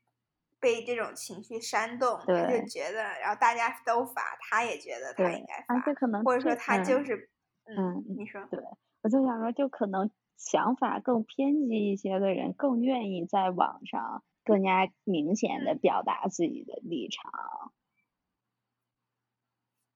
[0.59, 7.29] 被这种情绪煽动，对、嗯，就觉得，然后大家都发，他也觉得他应该发，而且可能或者说他就是，
[7.65, 8.59] 嗯，你说，对，
[9.03, 17.73] 我就想说，就可能想法更偏激一些的人，更愿意在网上更加明显的表达自己的立场。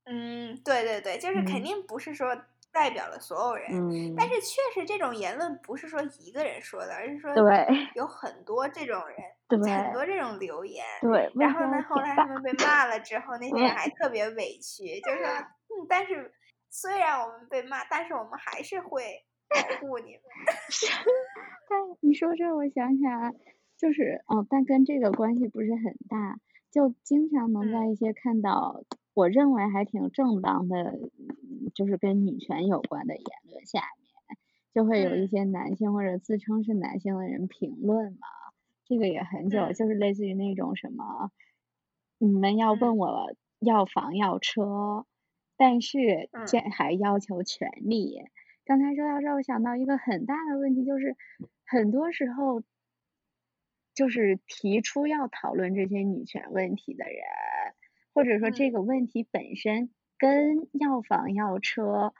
[0.06, 2.36] 嗯嗯，对对对，就是肯定不是说
[2.72, 11.32] 代表了所有人，嗯、但是确实这种言论不是说一个人说的，而是说对有很多这种人， 对很多这种留言，对。
[11.36, 15.28] 然后呢，后来他们被骂了之后，那些人还特别委屈，就是说，
[15.70, 16.34] 嗯，但是
[16.70, 19.04] 虽然我们被骂，但是我们还是会
[19.50, 20.22] 保护你们。
[21.70, 23.32] 但你说这，我想起来，
[23.78, 26.38] 就是哦，但跟这个关系不是很大，
[26.72, 28.84] 就经常能在一些看到。
[29.12, 30.98] 嗯我认为还挺正当的，
[31.76, 34.38] 就是跟女权有关的言论下面，
[34.74, 38.28] 就会有一些男性或者自称是男性的人评论嘛。
[38.86, 41.32] 这个也很久，就是类似于那种什么，
[42.20, 45.06] 你们要问我要房要车，
[45.58, 48.18] 但是这还要求权利。
[48.64, 51.18] 刚才说到这，我想到一个很大的问题，就是
[51.66, 52.64] 很多时候，
[53.94, 57.22] 就是提出要讨论这些女权问题的人。
[58.14, 62.14] 或者说这个问题本身跟要房要车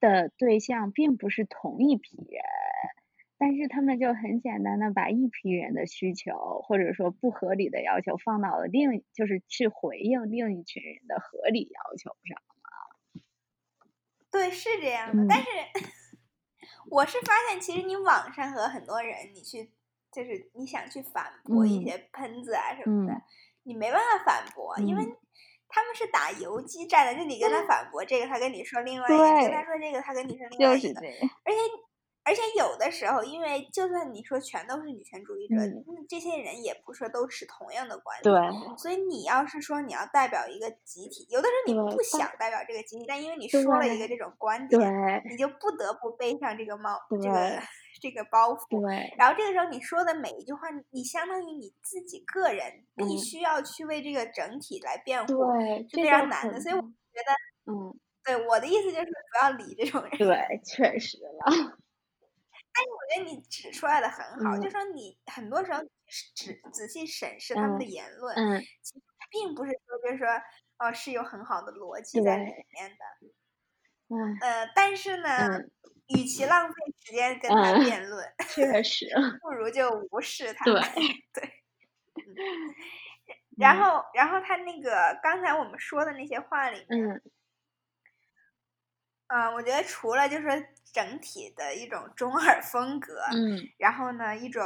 [0.00, 2.42] 的对象并不是同一批人，
[3.38, 13.22] 但是他们就很简单的把一批人的需求或者说不合理的要求放到了另，就是去回应另一群人的合理要求上了。
[14.30, 15.22] 对，是这样的。
[15.22, 15.46] 嗯、但是
[16.88, 19.70] 我是发现，其实你网上和很多人，你去
[20.10, 23.12] 就是你想去反驳一些喷子啊什么的。
[23.12, 23.22] 嗯嗯
[23.62, 25.04] 你没办法反驳，因为
[25.68, 27.14] 他们是打游击战的。
[27.14, 31.00] 就你跟他反驳这个，他跟你说另外一个；跟他说这个，他跟你说另外一个。
[31.00, 31.58] 而且，
[32.24, 38.34] 而且有的时候，因为就算你说全都是女权主义者，嗯、这些人也不说都持同样的观点。
[38.34, 38.76] 对。
[38.76, 47.62] 所以你要是说你要代表一个集体，有的时候你不想代表这个集体，但因为你说了一个这种观点，你就不得不背上这个帽，这个。
[48.00, 56.60] 这个包袱，对，然后这个时候你说的每一句话，你相当于你自己个人必须要去为这个整体来辩护，对，是非常难的。
[56.60, 60.10] 所以我觉得，嗯，对，我的意思就是不要理这种人。
[60.18, 61.78] 对，确实了。
[62.72, 65.80] 但是我觉得你指出来的很好，嗯、就说你很多时候
[66.34, 70.26] 只仔细审视他们的言论，嗯，其实并不是说就是说
[70.78, 75.70] 哦是有很好的逻辑在里面的，嗯，呃，但是呢，嗯、
[76.16, 79.06] 与其浪费时间跟他辩论，嗯、确实，
[79.42, 80.64] 不如就无视他。
[80.64, 80.74] 对
[81.32, 81.44] 对。
[82.14, 82.74] 嗯、
[83.58, 87.22] 然后，然后他那个刚才我们说的那些话里面，嗯。
[89.28, 90.50] 嗯，我觉得除了就是说
[90.92, 94.64] 整体的一种中二风格，嗯，然后呢，一种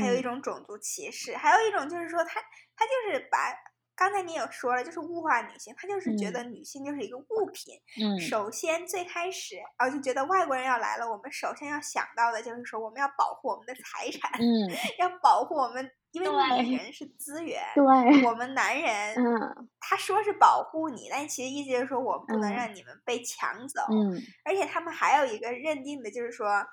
[0.00, 2.40] 还有一种种族歧视，嗯、还有一种就是说他
[2.76, 3.52] 他就是把
[4.00, 7.74] 刚才你有说了，就是物化女性，她就是觉得女性就是一个物品。
[8.02, 14.66] 嗯，首先最开始，然后就觉得外国人要来了，我们首先要想到的就是说我们要保护我们的财产，嗯，
[14.98, 15.90] 要保护我们。
[16.12, 16.28] 因为
[16.64, 26.66] 女人是资源，对，我们男人，嗯，他说是保护你，但其实意思就是说我不能让你们被抢走，嗯，而且他们还有一个认定的就是说，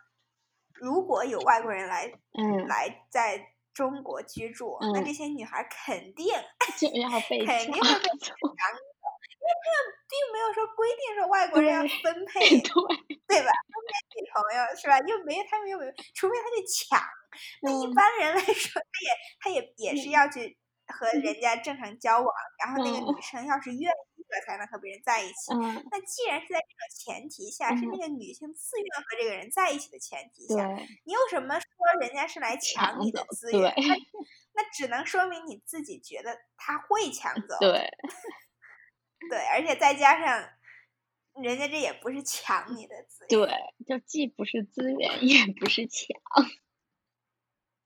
[0.73, 2.11] 如果有外国人来，
[2.41, 3.39] 嗯，来在
[3.77, 6.25] 中国居住，嗯，那这些女孩肯定
[6.81, 8.41] 肯定会被抢走，
[9.37, 9.77] 因为他们
[10.09, 12.57] 并没有说规定说外国人要分 配，对，
[13.27, 13.51] 对吧？
[13.53, 14.97] 分配女朋友是吧？
[15.05, 16.99] 又没有他们又没有，除非他去抢。
[17.61, 19.09] 那一般人来说，他也
[19.39, 20.57] 他也也是要去
[20.87, 22.33] 和人家正常交往，
[22.65, 23.91] 然后那个女生要是愿
[24.45, 25.53] 才能和别人在一起。
[25.91, 30.67] 那既然是在这种前提下，是那个女性自愿和这个人在一起的前提下，
[31.05, 31.67] 你有什么说
[32.01, 33.73] 人家是来抢你的资源？
[34.55, 37.55] 那那只能说明你自己觉得他会抢走。
[37.59, 37.89] 对，
[39.29, 40.49] 对，而且再加上，
[41.43, 43.49] 人家这也不是抢你的资源，对，
[43.85, 46.19] 就既不是资源，也不是抢。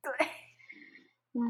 [0.01, 0.11] 对，
[1.33, 1.43] 嗯，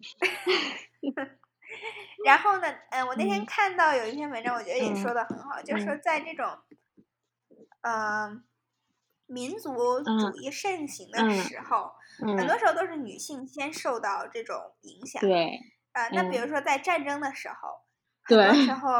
[2.24, 6.46] 然后呢，嗯，我那天看到有一篇文章，我觉得也说的很好，嗯、就是说在这种，
[7.82, 8.42] 嗯、呃，
[9.26, 11.92] 民族主义盛行的时候，
[12.36, 15.20] 很多时候都是女性先受到这种影响。
[15.20, 15.58] 对，
[15.92, 17.80] 啊、呃，那比如说在战争的时候，
[18.28, 18.90] 对很多时候，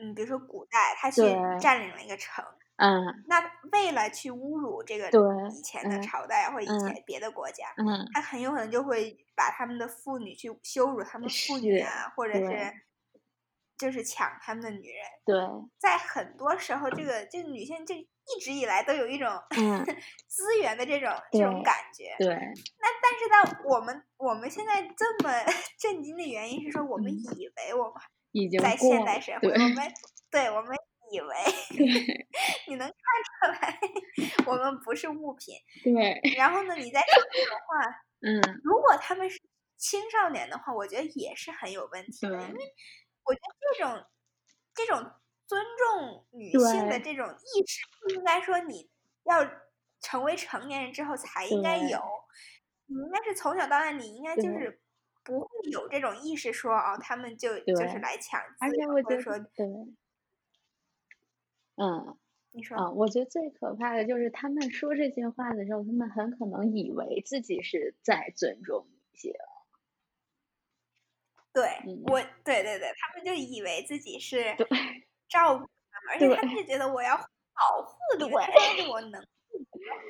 [0.00, 1.22] 嗯，比如说古代，他去
[1.60, 2.44] 占领了一个城。
[2.76, 3.38] 嗯，那
[3.70, 5.08] 为了去侮辱这个
[5.50, 12.72] 以前的朝代或者以前别的国家，嗯，他很有可能就会把他们的妇女去羞辱他们妇女啊，或者是
[13.78, 15.04] 就是抢他们的女人。
[15.24, 15.36] 对，
[15.78, 19.28] 在很多时候，这个这个女性就一直以来都有一种
[20.26, 22.16] 资源的这种这种感觉。
[22.18, 22.28] 对。
[22.34, 25.30] 那但是呢我们我们现在这么
[25.78, 27.94] 震惊的原因是说，我们以为我们
[28.32, 29.92] 已经在现代社会，我们
[30.30, 30.74] 对我们。
[31.12, 31.36] 以为
[32.66, 33.78] 你能看出来，
[34.50, 35.54] 我们不是物品。
[35.84, 36.20] 对。
[36.36, 37.86] 然后呢，你再说这种话，
[38.22, 39.38] 嗯，如果他们是
[39.76, 42.32] 青少年的话，我觉得也是很有问题的。
[42.32, 42.74] 因为
[43.24, 44.04] 我觉得这种
[44.74, 45.12] 这种
[45.46, 48.88] 尊重女性的这种意识，不应该说你
[49.24, 49.46] 要
[50.00, 52.00] 成为成年人之后才应该有。
[52.86, 54.80] 你应该是从小到大，你应该就是
[55.24, 59.66] 不会有这种意识说，说哦，他们就就是来抢资源，或者说对。
[61.76, 62.16] 嗯，
[62.52, 69.32] 你说啊，我觉得最可怕的就是他们说这些话的时候，他们很可能以为自己是在尊重女性。
[71.52, 74.56] 对，嗯、我，对对对，他们就以为自己是
[75.28, 79.28] 照顾他们，而且他们就觉得我要保护你，但是我能保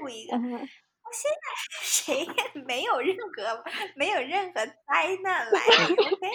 [0.00, 0.36] 护一个。
[0.36, 1.44] 嗯、我现在
[1.82, 3.64] 谁也没有任何
[3.96, 6.28] 没有任何灾难 来，OK。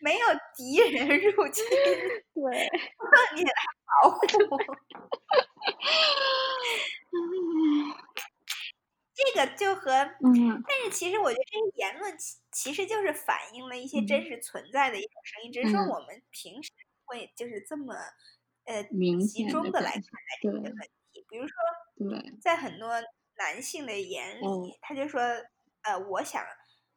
[0.00, 0.26] 没有
[0.56, 1.64] 敌人入侵，
[2.34, 2.70] 对，
[3.36, 3.52] 你来
[4.02, 4.20] 保护。
[9.14, 9.90] 这个就和，
[10.24, 16.70] 嗯，但是其实我觉得这些言论其其实就是反映了一些真实存在的一种声音，只是说我们平时
[17.04, 17.94] 会就是这么
[18.64, 18.82] 呃
[19.26, 20.72] 集中的来看待这个问
[21.12, 21.24] 题。
[21.28, 21.54] 比如说，
[22.40, 22.92] 在很多
[23.36, 25.20] 男性的眼里，他就说，
[25.82, 26.42] 呃，我想。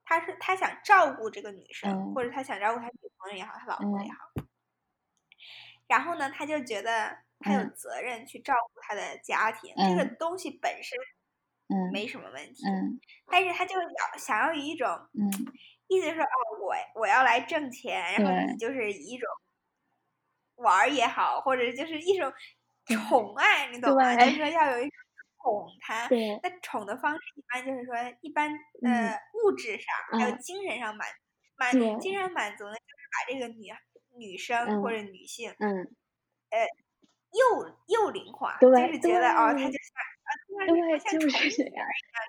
[0.05, 4.17] 他是他想照顾这个女生，嗯、或者他想照顾他女朋友也好，他老婆也好。
[4.35, 4.45] 嗯、
[5.87, 9.73] 然后呢，他就觉得他有责任去照顾他的家庭。
[9.77, 10.97] 嗯、这个东西本身
[11.91, 12.99] 没什么问题，嗯、
[13.31, 15.25] 但是他就要想要以一种、嗯、
[15.87, 19.27] 意思是说，哦，我我要来挣钱，然后你就是以一种
[20.55, 22.31] 玩也好，或者就是一种
[22.85, 24.15] 宠爱，你懂吗？
[24.15, 25.02] 就是说要有一种。
[25.43, 26.07] 宠他，
[26.41, 28.49] 那宠的方式一般就是说，一般
[28.83, 31.07] 呃物质上还有精神上满
[31.57, 33.67] 满精神满足呢，就是把这个女
[34.17, 35.69] 女生或者女性，嗯，
[36.49, 36.65] 呃，
[37.31, 40.29] 幼幼龄化，就是觉得哦，他就像啊，
[40.67, 41.85] 对，就是这样，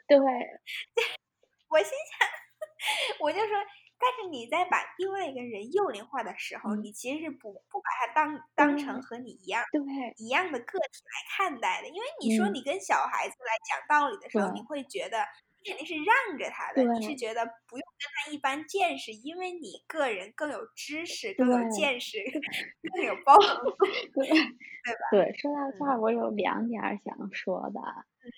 [0.08, 0.18] 对。
[1.70, 2.28] 我心想，
[3.20, 3.56] 我就说，
[4.04, 9.80] 但是你在把另外一个人幼龄化的时候，嗯、你其实是不不把他当当成和你一样对。
[10.18, 15.24] 一样的个体来看待的，因为你说你跟小孩子来讲道理的时候，嗯、你会觉得。
[15.66, 22.18] 你肯定是让着他的，你是觉得不用跟他一般见识，因为你个人更有知识、更有见识、
[22.94, 23.72] 更有包容。
[23.72, 23.76] 度，
[24.12, 25.00] 对对吧？
[25.10, 27.80] 对，说到这儿，我有两点想说的。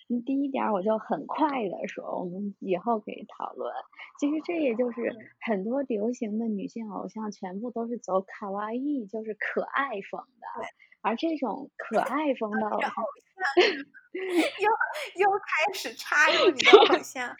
[0.09, 3.73] 嗯，第一点，我就很快的说，我们以后可以讨论。
[4.19, 10.47] 其实这也就是很多流行的女性偶像，全部都是走卡哇伊，就是可爱风的。
[11.03, 12.91] 而这种可爱风的偶像，
[14.17, 14.71] 又
[15.21, 17.37] 又开始插入你的偶像。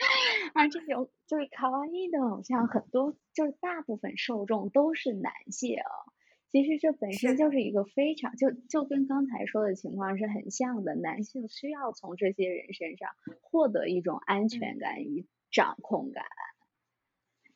[0.55, 5.79] 而这种就是卡哇伊的偶像，很多就是大部分受众都是男性。
[6.57, 10.95] 其实这本身就是一个非常就就跟刚才说的情况是很像的。
[10.95, 13.11] 男性需要从这些人身上
[13.43, 16.25] 获得一种安全感与掌控感。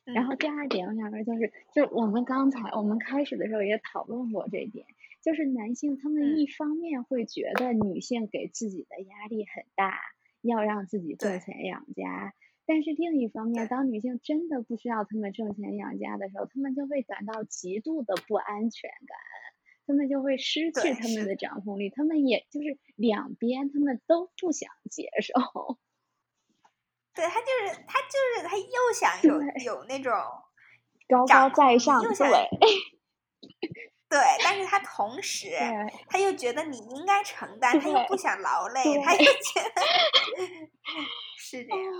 [0.05, 4.85] 嗯、然后第二点，我想说就是，就我们刚才我们开始的时候也讨论过这一点。
[5.23, 9.99] 就是男性，他们一方面会觉得女性给自己的压力很大，
[10.41, 12.35] 要让自己挣钱养家，
[12.65, 19.17] 但是另一方面，当女性真的不需要他们挣钱养家的时候，他们就会感到极度的不安全感，
[19.87, 25.33] 他们就会失去他们的掌控力，他们也就是两边他们都不想接受。
[27.13, 30.13] 对，他就是他就是他又想有有那种
[31.07, 32.49] 高高在上，对。
[34.11, 35.47] 对，但是他同时，
[36.09, 39.81] 他又觉得你应该承担，他又不想劳累，他又觉得
[41.39, 41.93] 是这样。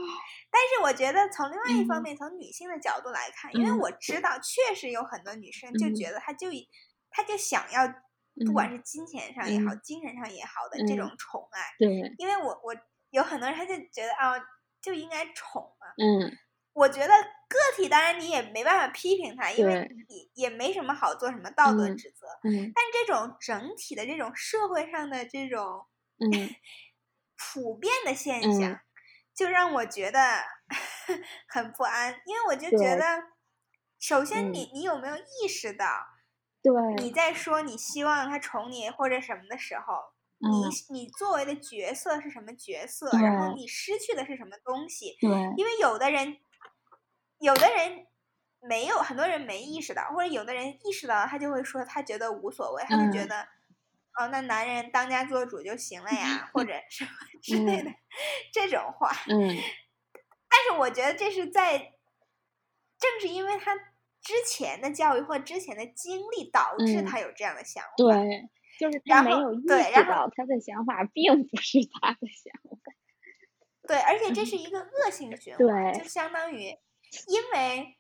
[0.51, 6.49] 但是我觉得从另外一方面，嗯、从女性的角度来看，因为我知道确实有很多女生就觉得，她就
[7.09, 7.87] 她就想要，
[8.45, 11.61] 不管是金钱上也好，嗯、精神上也好的这种宠爱。
[11.79, 12.75] 对，因为我我
[13.11, 14.33] 有很多人他就觉得啊，
[14.81, 15.87] 就应该宠嘛。
[15.97, 16.37] 嗯。
[16.73, 22.27] 我觉得个体当然你也没办法批评他，因为也也没什么好做什么道德指责。
[22.45, 22.71] 嗯。
[22.73, 25.85] 但这种整体的这种社会上的这种
[26.19, 26.31] 嗯
[27.35, 28.79] 普遍的现象，
[29.41, 30.19] 就让我觉得
[31.47, 32.21] 很不安。
[32.25, 33.23] 因为我就觉得，
[33.99, 35.85] 首先你你有没有意识到，
[36.61, 36.71] 对，
[37.03, 43.09] 你在说你希望他宠你或者什么的时候，你你作为的角色是什么角色？
[43.17, 45.17] 然后你失去的是什么东西？
[45.19, 46.37] 对，因为有的人。
[47.39, 48.05] 有的人
[48.59, 53.47] 没有，很多人没意识到，或者有的人意识到，他就会说他觉得无所谓，他就觉得，
[54.19, 57.95] 哦，那男人当家做主就行了呀，或者什么 之类的、嗯、
[58.53, 59.11] 这种话。
[59.27, 59.57] 嗯。
[60.49, 61.77] 但是我觉得这是在，
[62.99, 63.75] 正是因为他
[64.21, 67.91] 之前的教育或之前的经历导致他有这样的想法。
[67.97, 68.49] 嗯、对，
[68.79, 72.93] 就是他没有意识到他的想法并不是他的想法。
[73.87, 76.77] 对，而且这是一个恶性循环，对，就相当于。
[77.27, 77.97] 因为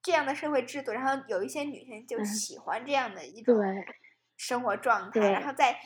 [0.00, 3.56] 这样的社会制度，然后有一些女生就喜欢这样的一种
[4.38, 5.78] 生活状态，然后再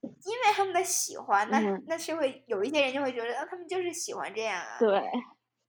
[0.00, 4.76] 因为他们的喜欢，那那是会有一些人就会觉得，哦，他们就是喜欢这样啊。
[4.80, 5.00] 对。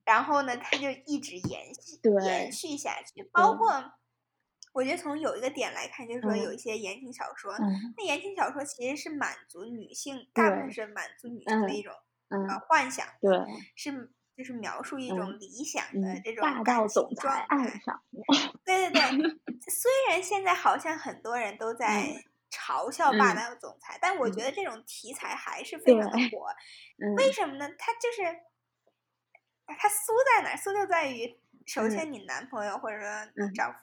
[0.06, 3.24] 然后呢，他就一直延续延续下去。
[3.32, 3.84] 包括
[4.74, 7.54] 我觉得从有一个点来看，就是说有一些言情小说，
[7.96, 11.94] 那言情小说其实是满足女性，大部分是满足女性的一种
[12.30, 13.38] 呃幻想，对，
[13.76, 14.12] 是。
[14.40, 18.02] 就是描述一种理想的这种霸道总裁爱上。
[18.64, 19.02] 对对对，
[19.70, 26.47] 虽然现在好像很多人都在嘲笑霸道总裁，嗯、但我觉得这种题材还是非常的 火。
[26.97, 27.70] 嗯、为什么呢？
[27.78, 28.39] 它就是
[29.66, 30.58] 它苏在哪儿？
[30.58, 33.80] 苏就在于，首先你男朋友或者说你丈夫。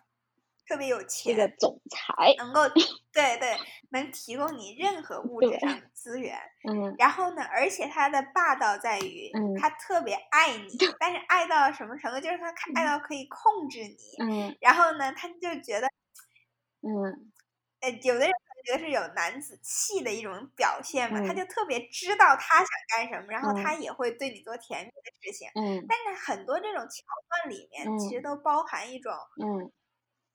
[0.69, 2.69] 特别有钱，这个总裁能够
[3.13, 3.57] 对对，
[3.91, 6.37] 能提供你任何物质上的资源。
[6.69, 12.19] 嗯，然后呢，而且他的霸道在于，他特别爱你，嗯、但是爱到什么程度？
[12.19, 13.97] 就是他爱到可以控制你。
[14.21, 15.87] 嗯，然后呢，他就觉得，
[16.83, 17.31] 嗯，
[17.83, 18.33] 呃，有的人
[18.67, 25.49] 觉得是有男子气的一种表现嘛，嗯、他就特别知道他想干什么，然后他也会对你做甜蜜的事情。
[25.55, 29.13] 嗯，但是很多这种桥段里面，其实都包含一种，
[29.43, 29.73] 嗯。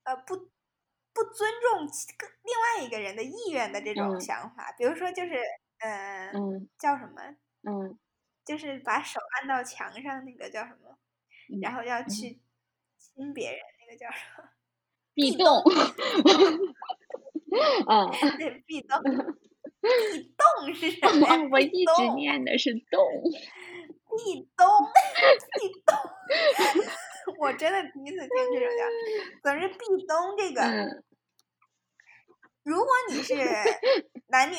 [0.04, 5.36] 呃，不，不尊重另外一个人的意愿的这种想法，嗯、比如说就是，
[5.78, 7.22] 呃、嗯，叫什么？
[7.62, 7.96] 嗯，
[8.44, 10.98] 就是把手按到墙上那个叫什么？
[11.54, 12.40] 嗯、然后要去
[12.98, 14.48] 亲别人，嗯、那个叫什么？
[15.14, 15.62] 壁咚。
[17.88, 18.98] 嗯，对，壁咚。
[19.82, 21.26] 壁咚是什么？
[21.50, 23.00] 我一直念的是咚。
[24.16, 24.66] 壁咚，
[25.58, 25.96] 壁咚。
[27.38, 29.76] 我真的第一次听这种叫，总之壁
[30.06, 31.04] 咚这个，嗯、
[32.62, 33.34] 如果你是
[34.28, 34.56] 男女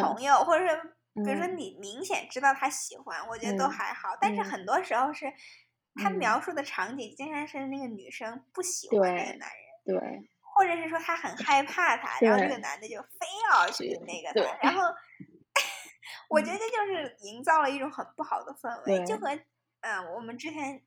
[0.00, 0.76] 朋友，嗯、或者是
[1.24, 4.16] 比如说你明显知道他喜欢，嗯、我觉得都还好。
[4.20, 5.32] 但是很多时候是
[5.94, 9.48] 他描述的场景经常是那个女生不喜欢那个男
[9.84, 14.82] 人，对，或者是说他很害怕他，然后这个男的就非要去那个他，然后
[16.30, 19.28] 我觉得这就是营造了一种很不好的氛围，就和
[19.82, 20.82] 嗯、呃，我们之前。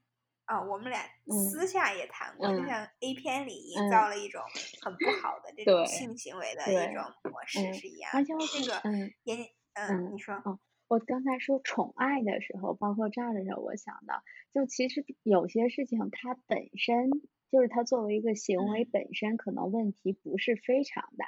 [0.46, 4.42] 啊、哦，我们俩私下也谈过，嗯、就像 A 片里营造了一种
[4.82, 8.10] 很不好的这种性行为的一种模式是一样。
[8.16, 9.36] 而且这个，嗯，也，
[9.74, 17.12] 嗯，你说，哦，我刚才说宠爱的时候，包括这儿的时候，我想到，就其实有些事情它本身
[17.52, 21.26] 就是它作为一个行为本身可能问题不是非常大，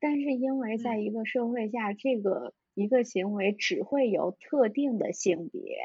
[0.00, 5.78] 但是因为在一个社会下，这个一个行为只会由特定的性别。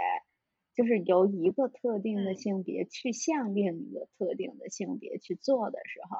[0.75, 6.17] 就是由一个特定的性别去向另一个特定的性别去做的时候，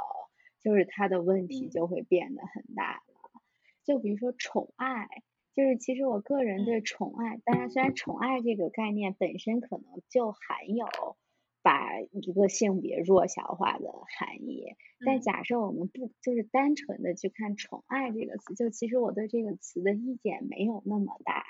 [0.62, 3.42] 就是它的问题就会变得很大了。
[3.84, 5.08] 就比如说宠爱，
[5.56, 10.86] 就是其实我个人对宠爱，当然虽然宠爱这个概念本身可能就含有
[11.64, 13.90] 把一个性别弱小化的
[14.20, 21.44] 含义，但假设我们不就是单纯的去看宠爱这个词，就其实我对这个词的意见没有那么大，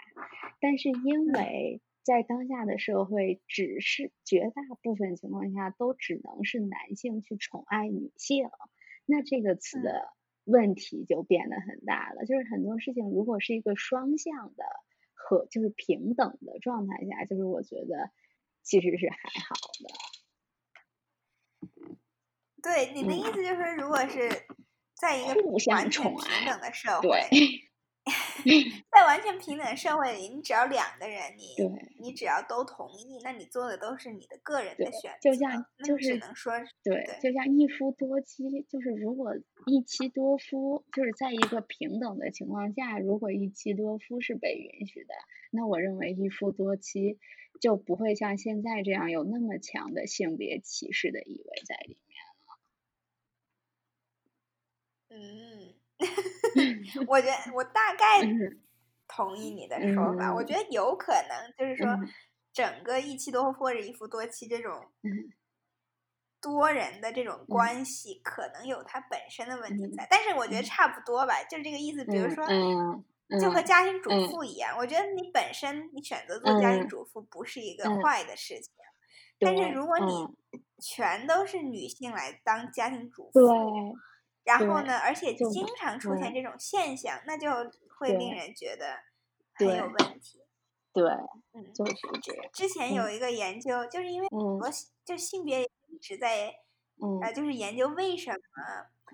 [0.62, 1.82] 但是因为。
[2.06, 8.50] 在当下的社会，只是绝大部分情况下都只能是男性去宠爱女性，
[9.06, 10.10] 那这个词的
[10.44, 12.26] 问题就变得很大了。
[12.26, 14.66] 就是很多事情如果是一个双向的
[15.14, 18.12] 和就是平等的状态下，就是我觉得
[18.64, 19.90] 其实是还好的。
[22.64, 24.48] 对，你的意思就是，如果是
[24.96, 25.34] 在一个
[25.70, 27.20] 完全平等的社会。
[28.92, 31.56] 在完全平等的社会里，你只要两个人，你
[32.02, 35.32] 你只要都同意，那你做的都是你的个人的选择。
[35.32, 36.54] 就像就是只能说
[36.84, 39.34] 对，对，就像一夫多妻，就是如果
[39.68, 45.14] 一妻多夫，就是在一个平等的情况下，如果一妻多夫是被允许的，
[45.54, 47.20] 那我认为一夫多妻
[47.62, 52.60] 就不会像现在这样有那么强的性别歧视的意味在里面了。
[55.10, 55.74] 嗯。
[57.08, 58.20] 我觉得我大概
[59.08, 60.34] 同意你的说法。
[60.34, 61.88] 我觉得有可能就是说，
[62.52, 64.92] 整个一妻多夫或者一夫多妻这种
[66.42, 70.06] 多人的这种关系，可能有它本身的问题在。
[70.10, 72.04] 但是我觉得差不多吧，就是这个意思。
[72.04, 72.46] 比如说，
[73.42, 78.74] 就和家庭主妇一样，我觉得你本身你选择做家庭主妇不是一个坏的事情。
[79.40, 80.28] 但是如果你
[80.82, 83.40] 全都是女性来当家庭主妇。
[84.46, 87.50] 然后呢，而且经常出现这种现象，那就
[87.98, 88.98] 会令人觉得
[89.54, 90.42] 很有问题。
[90.92, 91.02] 对，
[91.54, 92.46] 嗯，就是这样。
[92.52, 94.70] 之前有一个研究，就是因为很多
[95.06, 96.54] 就性别一直在，
[97.22, 98.38] 呃，就是研究为什么，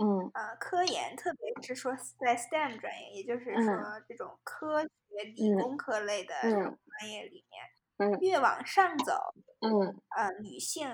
[0.02, 3.74] 嗯，呃，科研，特别是说在 STEM 专业，也就是说
[4.08, 9.14] 这种科学理工科类的这种专业里面，越往上走，
[9.62, 10.94] 嗯，呃，女性。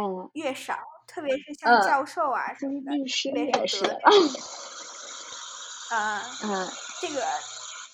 [0.00, 0.78] 嗯，越少，
[1.08, 3.98] 特别是像教授啊什么的，特别是得，
[5.90, 6.68] 嗯嗯，
[7.00, 7.20] 这个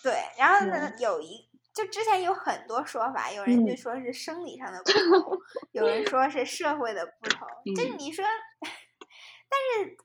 [0.03, 5.39] 对，然后呢，有一就之前有很多说法，有人就说是生理上的不同，
[5.73, 8.23] 有人 说是社会的不同，就是你说，
[8.61, 9.97] 但是，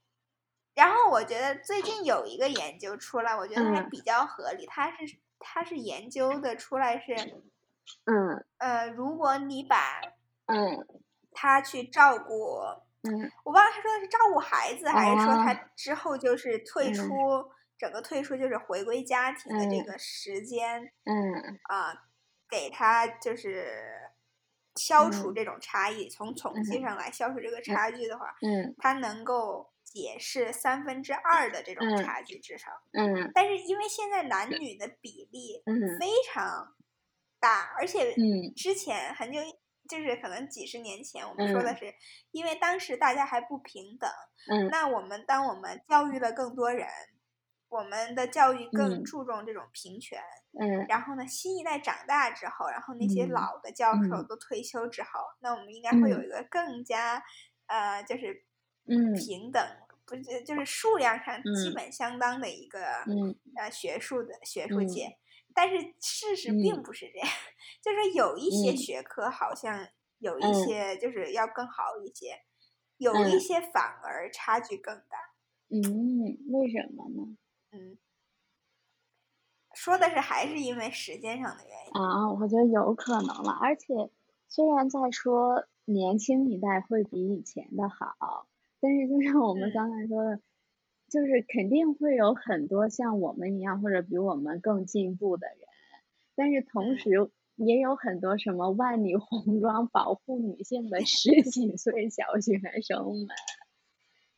[0.79, 7.15] 然后我觉得最近有一个研究出来，我觉得还比较合理，它是它是研究的出来是，
[8.05, 8.45] 嗯。
[8.59, 9.99] 呃，如果你把
[10.45, 11.01] 嗯。
[11.31, 12.59] 他去照顾，
[13.03, 21.59] 嗯，我忘了他说的是照顾孩子，还是说他之后就是退出，整个退出就是回归家庭的这个时间，嗯。
[21.63, 21.93] 啊，
[22.49, 24.09] 给他就是
[24.75, 35.63] 消除这种差异，从统计上来消除这个差距的话，嗯，他能够解释三分之二的这种差距至少，嗯，但是因为现在男女的比例
[35.99, 36.75] 非常
[37.39, 38.13] 大，而且
[38.55, 39.39] 之前很久。
[39.87, 41.91] 就是可能几十年前，我们说的是，
[42.29, 44.07] 因为当时大家还不平等。
[44.51, 44.67] 嗯。
[44.69, 46.87] 那我们当我们教育了更多人，
[47.69, 50.21] 我们的教育更注重这种平权。
[50.59, 50.85] 嗯。
[50.87, 55.09] 然后呢，新一代长大之后，然后那些老的教授都退休之后，
[55.39, 57.23] 那我们应该会有一个更加
[57.65, 58.45] 呃，就是
[58.89, 59.61] 嗯平等，
[60.05, 62.79] 不是就是数量上基本相当的一个
[63.55, 65.17] 呃学术的学术界。
[65.53, 67.33] 但是事实并不是这样，嗯、
[67.83, 69.87] 就是有一些学科好像
[70.19, 72.39] 有一些就是要更好一些，嗯、
[72.97, 75.17] 有一些反而差距更大。
[75.69, 75.81] 嗯，
[76.51, 77.35] 为什么呢？
[77.71, 77.97] 嗯，
[79.73, 82.31] 说的是还是因为时间上的原因啊？
[82.31, 83.51] 我觉得有可能了。
[83.61, 83.87] 而且
[84.47, 88.47] 虽然在说年轻一代会比以前的好，
[88.81, 90.35] 但是就像 我们刚才说的。
[90.35, 90.41] 嗯
[91.11, 95.57] 就是肯定会有很多像我们一样或者比我们更进步的人，
[96.35, 97.09] 但是同时
[97.55, 103.27] 也有很多什么万里红妆保护女性的十几岁小学生们，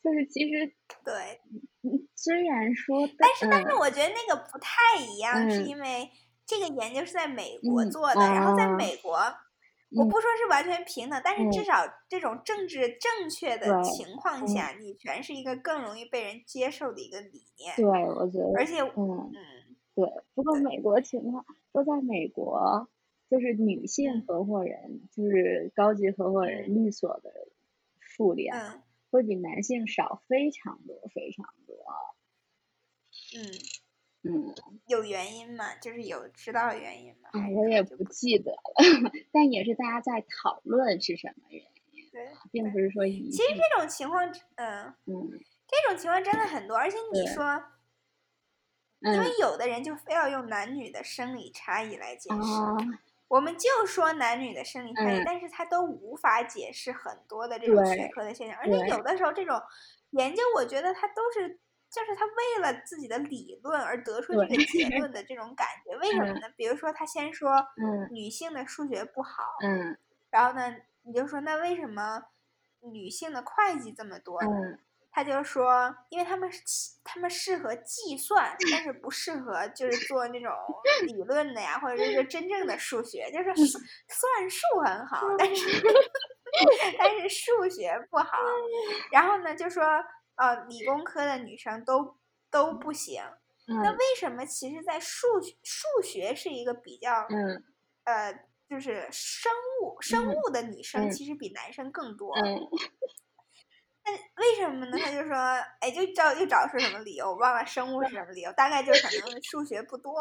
[0.01, 0.73] 就是其实
[1.03, 1.41] 对，
[2.15, 6.09] 虽然说，但是、嗯、但是我觉得那个不太一样，嗯、是因为
[6.45, 9.19] 这个研究是在美国做的，嗯、然后在美国。
[9.93, 17.75] 嗯我不说是完全平等，嗯、但是至少这种政治正确的情况下，女权是一个更容易被人接受的一个理念。
[17.75, 18.53] 对，我觉得。
[18.55, 20.09] 而且，嗯嗯，对。
[20.33, 22.87] 不过美国情况，说在美国，
[23.29, 27.29] 就是女性合伙人，就是高级合伙人律所的
[27.99, 28.81] 数量，嗯、
[29.11, 31.75] 会比男性少非常多，非常多。
[33.35, 33.51] 嗯。
[34.23, 34.53] 嗯，
[34.85, 35.73] 有原因吗？
[35.81, 37.29] 就是有知道原因吗？
[37.33, 42.09] 啊，我也不记得了， 但也是大家在讨论是什么原因。
[42.11, 44.23] 对，并不是说其实这种情况，
[44.57, 45.31] 嗯嗯，
[45.67, 47.63] 这种情况真的很多，而且你说，
[48.99, 59.59] 因为有的人就非要用男女的生理差异来解释，嗯、我们就说男女的生理差异，嗯、但是他都无法解释很多的这种学科的现象，而且有的时候这种
[60.11, 61.59] 研究，我觉得它都是。
[61.91, 66.47] 就是他为了自己的理论而得出这个结论 的这种感觉，为什么呢？
[66.55, 67.51] 比如说他先说，
[68.11, 69.97] 女性的数学不好，嗯，
[70.29, 70.73] 然后呢，
[71.03, 72.23] 你就说那为什么
[72.79, 74.49] 女性的会计这么多呢？
[74.49, 74.79] 嗯，
[75.11, 76.49] 他就说，因为他们
[77.03, 80.49] 他们适合计算，但是不适合就是做那种
[81.07, 83.77] 理论的呀，或者是说真正的数学，就是算
[84.49, 85.65] 术很好，但是
[86.97, 88.37] 但是数学不好，
[89.11, 89.83] 然后呢就说。
[90.35, 92.17] 啊，理工科的女生都
[92.49, 93.21] 都不行。
[93.67, 95.27] 嗯、那为什么其实，在数
[95.63, 97.63] 数学是一个比较，嗯、
[98.05, 98.33] 呃，
[98.67, 99.51] 就是生
[99.81, 102.33] 物生物的女生其实比男生更多。
[104.37, 104.97] 为什么呢？
[104.97, 105.35] 他就说，
[105.79, 110.13] 哎，就找又找出什么理由，我忘了生物是什么理由，大概就可能数学不多，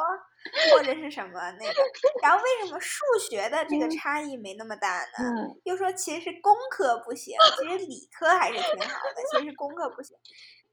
[0.72, 1.74] 或者是什么那个。
[2.22, 5.18] 然后为什么数学的这个差异没那么大呢？
[5.18, 10.16] 嗯、又说其实是工科不行，其实理科还是挺好的，其实是工科不行。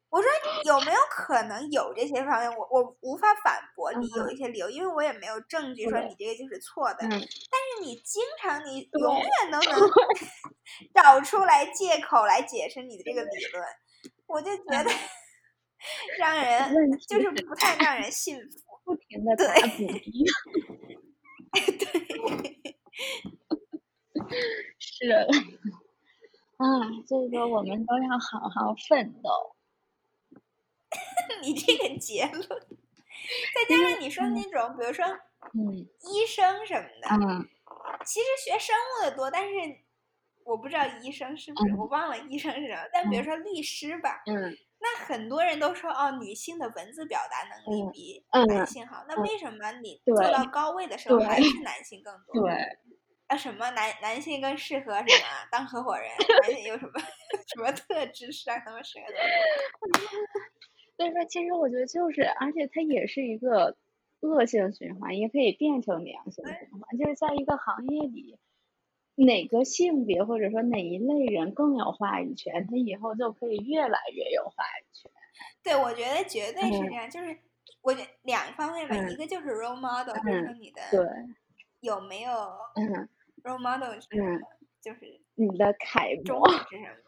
[0.09, 0.29] 我说
[0.65, 2.49] 有没有可能有这些方面？
[2.57, 6.99] 我我无法反驳你有一些理由，因为我也没有证据说你这个就是错的。
[7.03, 9.89] 嗯、但是你经常你永远都能
[10.95, 13.63] 找出来借口来解释你的这个理论，
[14.27, 14.89] 我就觉得
[16.19, 18.79] 让人就是不太让人信服。
[18.85, 20.25] 不停的打补丁。
[21.77, 22.67] 对。
[24.79, 25.11] 是。
[26.57, 26.65] 啊，
[27.07, 29.56] 这个我们都要好好奋斗。
[31.41, 35.05] 你这个结论，再加上你说那种，嗯、比如说，
[35.53, 37.47] 嗯，医生什么的，嗯，
[38.05, 39.53] 其实学生物的多，但是
[40.43, 42.81] 我不知道医生是不是，嗯、我忘了医生是什么。
[42.91, 52.47] 但比如说律师吧，嗯，那很多人都说哦，女性的文字表达能力比男性好，嗯、那为什么你做到高位的时候还是男性更多？
[52.47, 52.55] 对。
[53.27, 56.09] 啊，什么男男性更适合什么当合伙人？
[56.43, 56.93] 男性有什么
[57.53, 59.19] 什么特质是让他们适合的？
[60.97, 63.77] 所以说，其实我觉得就是，而且它也是一个
[64.19, 66.97] 恶性循环，也可以变成良性循环。
[66.97, 68.37] 就是在一个行业里，
[69.15, 75.11] 哪个性别或者说哪一类人更有话语权，他以后就可以越来越有话语权。
[75.63, 77.07] 对，我觉得绝对是这样。
[77.07, 77.37] 嗯、就是
[77.81, 80.99] 我觉得两方面吧，嗯、一个就是 role model，或者说你的对
[81.79, 82.31] 有没有
[82.75, 83.07] 嗯。
[83.43, 84.39] role model 是什么？
[84.81, 87.06] 就是你的楷模是什么？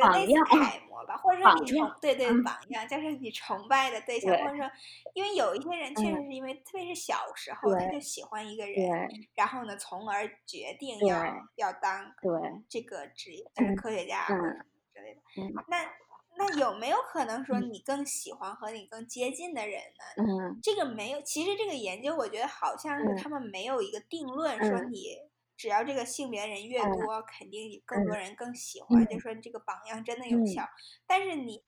[0.00, 4.70] 对，类似楷模吧，或者说你崇对对榜样，就是你崇拜的对象，或者说，
[5.14, 11.24] 因为有一些人确实是因为特别是小时候他就喜欢一个人，然后呢，从而决定要
[11.56, 12.30] 要当对
[12.68, 15.20] 这个职业，就是科学家或者什么之类的。
[15.66, 15.90] 那
[16.36, 19.80] 那有没有可能说你更喜欢和你更接近的人
[20.16, 20.22] 呢？
[20.22, 21.20] 嗯，这个没有。
[21.22, 25.27] 其实这个研究我觉得好像是他们没有一个定论说你。
[25.58, 29.02] 只要这个性别人越多，嗯、肯定更多人更喜欢。
[29.02, 31.64] 嗯、就说这个榜样真的有效，嗯、但是你，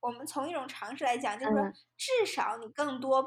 [0.00, 3.22] 我们从一种常识来讲，就是说至少你更多，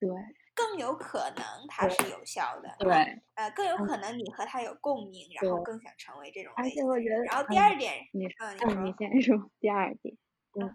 [0.00, 0.10] 对，
[0.52, 6.52] 更有可能它是有效的，对，呃，更有可能你和他有共鸣，嗯、然后更想成为这种。
[6.56, 10.16] 而且我觉得，然后第二点，你嗯，你说，你先说第二点，
[10.60, 10.74] 嗯，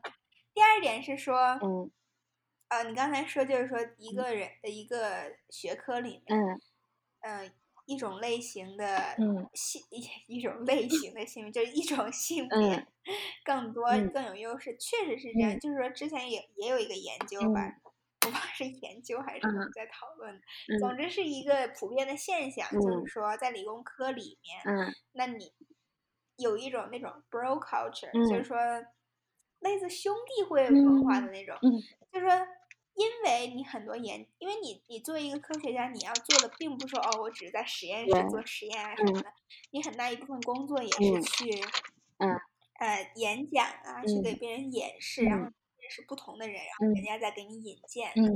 [0.53, 1.91] 第二点是说，嗯，
[2.69, 6.61] 呃，你刚才说就是说一个人的一个学科里面，嗯，
[7.19, 7.51] 嗯。
[7.87, 9.15] 一种类型的
[9.53, 12.85] 性一、嗯、 一种类型的性别，就是一种性别
[13.45, 15.53] 更多、嗯、更有优势，确实是这样。
[15.53, 17.81] 嗯、就是说，之前也也有一个研究吧，嗯、
[18.19, 20.35] 不知道是研究还是我们在讨论。
[20.35, 25.53] 嗯、总之是一个普遍的现象，嗯、就是说在理工科里面，嗯、那你
[26.35, 28.57] 有一种那种 bro culture，、嗯、就是说
[29.59, 31.57] 类似兄弟会文化的那种，
[32.11, 32.47] 就是说。
[32.97, 39.31] 因为为你很多研，因为你你作为一个科学家，你要做的并不是说哦，我只是在实验室做实验啊什么的，
[39.71, 41.51] 你很大一部分工作也是去，
[42.17, 42.29] 嗯，
[42.79, 45.43] 呃，演讲啊，去给别人演示，然后
[45.77, 48.33] 认识不同的人，然后人家再给你引荐，嗯，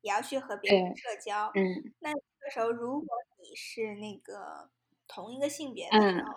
[0.00, 3.06] 也要去和别人社交，嗯，那这个时候如果
[3.40, 4.70] 你是那个
[5.06, 6.32] 同一个性别的时候，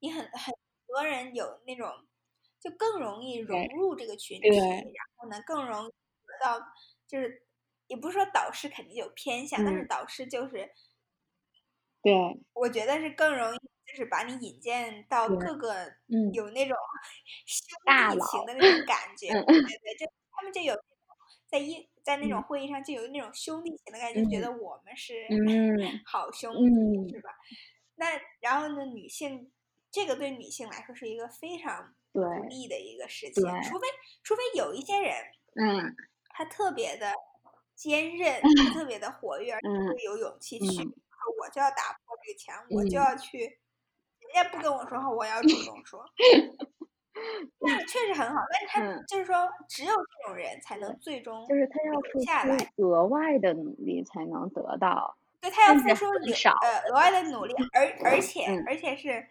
[0.00, 0.54] 你很很
[0.88, 1.88] 多人有那种。
[2.60, 6.58] 就更容易融入这个群体，然后呢，更容易得到，
[7.06, 7.42] 就是
[7.86, 10.70] 也不是说导师肯定有偏向，嗯、但是导师就是，
[12.02, 12.12] 对，
[12.52, 15.92] 我觉得是更容易，就是把你引荐到各个
[16.32, 16.76] 有那种
[17.46, 19.62] 兄弟情的那种感觉，对对。
[19.62, 20.74] 对，就他们就有
[21.46, 25.26] 在一在那种会议上就有那种兄弟情的感觉，嗯、觉得我们是
[26.06, 27.20] 好兄弟，嗯、是。
[27.20, 27.30] 吧？
[27.96, 28.06] 那
[28.40, 29.52] 然后呢，女性
[29.90, 31.94] 这个对女性来说是一个非常。
[32.14, 33.88] 不利的一个事情，除非。
[34.22, 35.12] 除非有一些人，
[35.56, 35.96] 嗯，
[36.34, 37.10] 他特别的
[37.74, 40.92] 坚韧，嗯、特别的活跃，嗯，会有勇气去，嗯、
[41.40, 46.04] 我就要打破这个墙，嗯、我就要去，人家不跟我说话，我要主动说，
[47.60, 52.20] 那确实很好，但是他、嗯、就是说，只有这种人才能最终就是他要付
[52.76, 59.28] 出额外的努力才能得到，对他要付出呃额外的努力，而而且、嗯、而且是。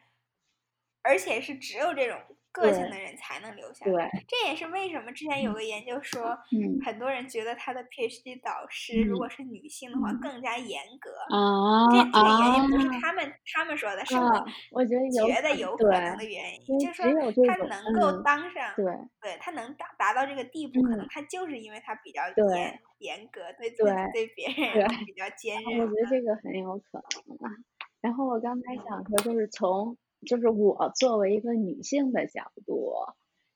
[1.05, 2.17] 而且是只有这种
[2.53, 11.09] 个性的人才能留下来，这也是为什么之前有个研究说，嗯、很多人觉得他的 PhD 导师如果是女性的话、嗯、更加严格。
[11.35, 17.05] 啊，这这个原因不是他们、啊、他们说的，是我我觉得有觉得有可能的原因，就是说
[17.47, 18.85] 他能够当上，对，
[19.19, 22.21] 对他能达达到这个地步、嗯，可能他就是因为他比较
[22.55, 25.79] 严严格，对自己对别人比较坚韧。
[25.79, 27.51] 我觉得这个很有可能啊。
[27.99, 29.97] 然后我刚才想说，就是从。
[30.25, 32.93] 就是我作为一个女性的角度，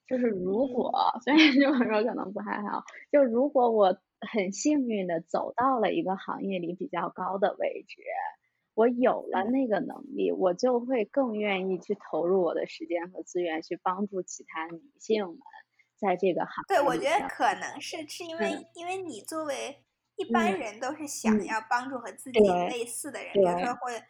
[0.06, 0.92] 就是如果
[1.22, 8.00] 虽然这么说可能不太好，就如果我很幸运的走到了一个行业里比较高的位置，
[8.74, 15.38] 我有了那个能力，我就会更愿意去投入我的时间和资源去帮助其他女性们
[15.96, 16.76] 在这个行业。
[16.76, 19.84] 对，我觉得可能是是因为、嗯、因为你作为
[20.16, 24.00] 一般人都是想要帮助和自己类似的人，比如说会。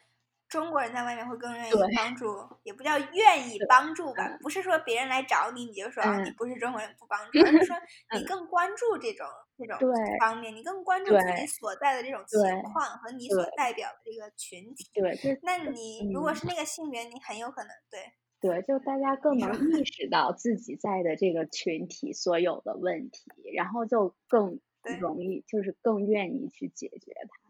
[0.49, 7.77] 中国人在外面会更愿意帮助，也不叫愿意帮助吧，不是说别人来找你，你就说、嗯、你不是中国人不帮 助，而是说
[8.11, 9.27] 你更关注这种、
[9.59, 9.79] 嗯、这种
[10.21, 12.41] 方面，你更关注自己所在的这种情
[12.73, 14.85] 况和你所代表的这个群体。
[14.95, 18.01] 对，对那你如果是那个性别，你很有可能对。
[18.41, 23.21] 对，就大家更能意识到自己在的这个群体所有的问题，
[23.55, 24.61] 然后就更
[25.01, 27.48] 容易，就是更愿意去解决它。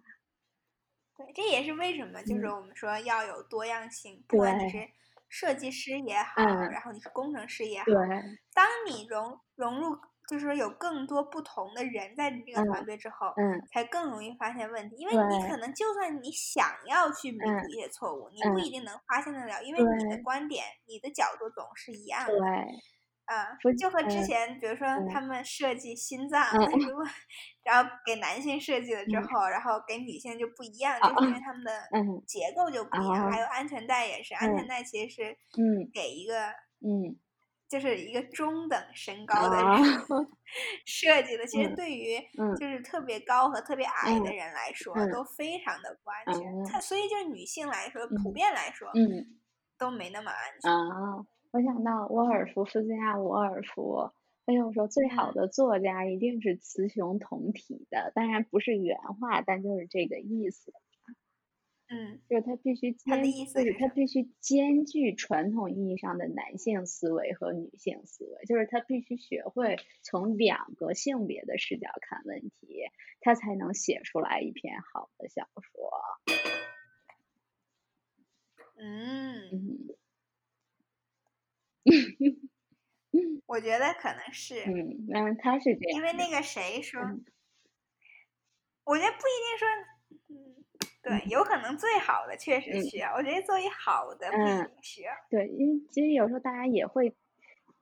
[1.19, 4.79] 对，这也是为什么，就是我们说要有多样性，嗯、不管你是
[5.29, 7.87] 设计师也好，然后你是工程师也好，
[8.55, 9.97] 当你融融入，
[10.29, 14.97] 就是说有更多不同的人在这个团队之后，嗯，才更容易发现问题。
[14.97, 22.39] 因为你可能就算你想要去弥补一些错误，你不一定能发现得了，因为你的观点、你的角度总是一样的。
[22.39, 22.47] 对。
[23.29, 27.05] 啊，就和之前，嗯、比如说他们设计心脏，嗯、 如果
[27.62, 31.70] 然后给男性设计了之后，嗯、然后给女性就不一样，嗯、就是因为他们的
[32.26, 33.29] 结构就不一样。
[33.29, 35.91] 嗯、还有安全带也是，嗯、安全带其实是嗯。
[35.93, 36.49] 给一个，
[36.81, 37.18] 嗯，
[37.68, 40.26] 就是一个中等身高的人、嗯、
[40.87, 41.47] 设计的。
[41.47, 42.18] 其实对于
[42.59, 46.72] 就是特别高和特别矮的人来说，嗯、都非常的不安全。
[46.72, 49.39] 它、嗯、所以就是女性来说，普遍来说，嗯，
[49.76, 50.72] 都没那么安全。
[51.51, 54.12] 嗯我想到沃尔夫斯加·沃尔夫，
[54.44, 60.72] 哎呦，说最好的作家一定是雌雄同体的，当然不是原话，但就是这个意思。
[61.88, 72.82] 嗯，就是他必须兼，就是他必须兼具传统意义上的男性思维和女性思维，就是他必须学会从两个性别的视角看问题，
[73.20, 75.90] 他才能写出来一篇好的小说。
[78.76, 79.49] 嗯。
[79.51, 79.88] 嗯
[83.47, 87.24] 我觉得可能是，嗯，那他是这样，因为那个谁说，嗯、
[88.84, 89.68] 我觉得不一定说，
[90.28, 90.34] 嗯，
[91.03, 97.16] 对，有可能最好的确实需要，嗯、我觉得作为好的不一定需要，对，因为其实有时候大家也会，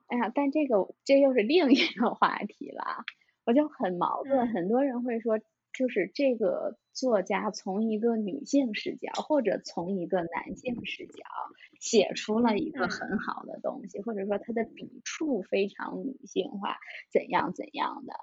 [0.07, 3.04] 哎呀，但这个这又是另一个话题了，
[3.44, 5.40] 我就很矛盾，嗯、很多人会说。
[5.78, 11.22] 就是这个作家从一个女性视角，或者从一个男性视角
[11.81, 16.79] 写出了一个很好的东西，或者说他的笔触非常女性化，
[17.12, 18.14] 怎样怎样的。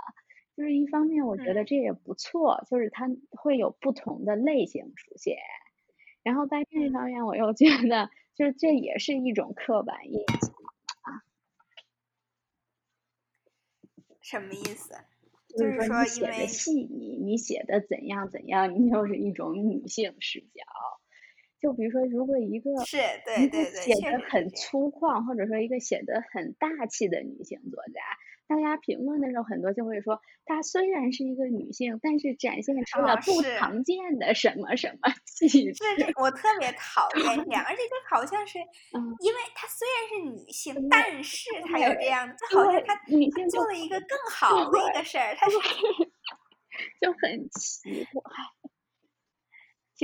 [0.55, 5.37] 就是一方面，我觉得这也不错，就是它会有不同的类型出现。
[6.21, 10.53] 然后在另一方面，我又觉得，就是这也是一种刻板印象
[11.01, 11.23] 啊。
[14.21, 14.95] 什么意思？
[15.57, 20.63] 就是说你写的细腻，你写的怎样怎样，你就是一种女性视角。
[21.63, 28.01] 就比如说，如果一个是对对对写的很粗犷，或者说一个写的很大气的女性作家。
[28.45, 35.73] 大家评论的时候，很多就会说，她虽然是一一个女性，但是展现出了不常见的什么什么气质。
[35.73, 38.59] 是，我特别讨厌这样，而且就好像是，
[39.23, 45.55] 因为她虽然是女性，嗯、但是她有这样，就好像她女性做了一个更好的一个事儿，她是
[46.99, 48.21] 就很奇怪。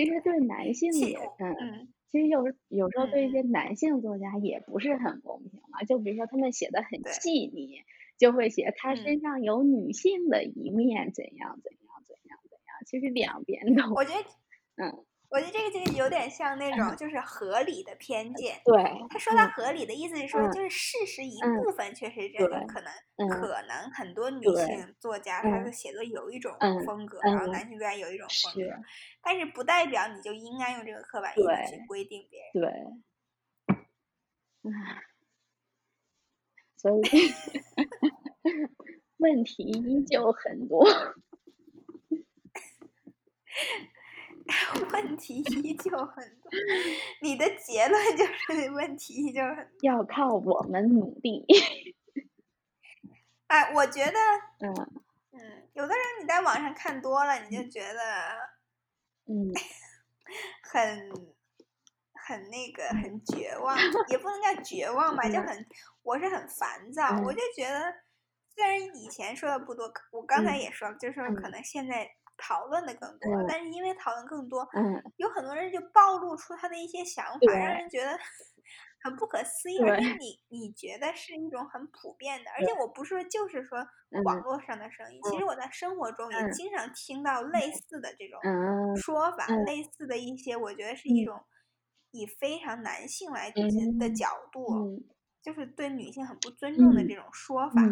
[0.04, 5.80] 其实对男性也，嗯，嗯其实有有时候对一些男性作家也不是很公平嘛。
[5.82, 7.82] 嗯、就比如说他们写的很细腻。
[8.20, 12.84] 就会写他身上有女性的一面，嗯、怎样怎样怎样怎样。
[12.86, 18.58] 其实两边 都，我觉得，嗯，我觉得这个就有点像那种就是合理的偏见。
[18.58, 28.72] 嗯、对，他说到合理的意思是说，就是事实一部分确实认为可能、嗯、可能很多女性作家她的写作有一种风格，嗯、然后男性作家有一种风格，
[29.22, 33.04] 但是不代表你就应该用这个刻板印象去规定别人。
[33.68, 33.76] 对，
[34.72, 35.04] 唉。
[36.78, 37.02] 所以
[39.18, 40.88] 问题依旧很多，
[45.02, 46.52] 问题依旧很多。
[47.22, 51.46] 你的结论就是 问题依旧很多，要靠我们努力。
[53.48, 54.20] 哎，我觉得，
[54.60, 58.00] 嗯嗯，有的人你在网上看多了，你就觉得，
[59.28, 59.52] 嗯，
[60.64, 61.30] 很。
[62.14, 63.76] 很那个，很绝望，
[64.10, 65.66] 也不能叫绝望吧，就很，
[66.04, 67.20] 我是很烦躁。
[67.26, 67.92] 我就觉得，
[68.54, 72.08] 虽然以前说的不多，我刚才也说了，就是说可能现在
[72.40, 74.68] 讨论的更多，但是因为讨论更多，
[75.18, 78.18] 有很多人就暴露出他的一些想法，让人觉得
[79.04, 79.80] 很不可思议。
[79.80, 82.74] 而且你你觉得是一种很普遍的，而且。
[82.80, 83.78] 我不是说就是说
[84.24, 87.72] 网络上的声音，其实我在生活中也经常听到类。
[87.72, 88.40] 似的这种
[88.96, 91.26] 说法，类似的一些，我觉得是一。
[91.26, 91.40] 种。
[92.12, 95.00] 以非常男性来的角度，
[95.44, 97.84] 就是对女性很不尊重的这种说法。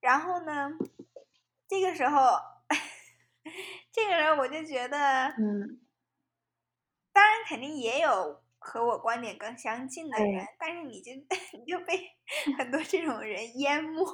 [0.00, 0.72] 然后呢，
[1.68, 2.32] 这个时候，
[3.92, 5.80] 这个人我就觉得，嗯、
[7.12, 11.12] 当然肯定也有和我观点更相近的人，嗯、但是你就
[11.58, 11.98] 你就被
[12.58, 14.04] 很多这种人淹没。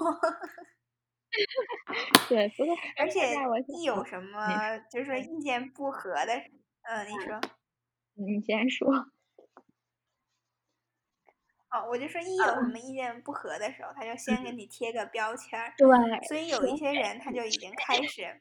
[2.29, 2.51] 对，
[2.97, 3.35] 而且
[3.69, 6.33] 一有什么就是说意见不合的，
[6.83, 7.41] 嗯，你说。
[8.15, 8.89] 你先说。
[11.71, 15.75] 哦，我就说一有什么意见不合的时候，他就先给你贴个标签儿。
[15.77, 15.87] 对。
[16.27, 18.41] 所以有一些人他就已经开始。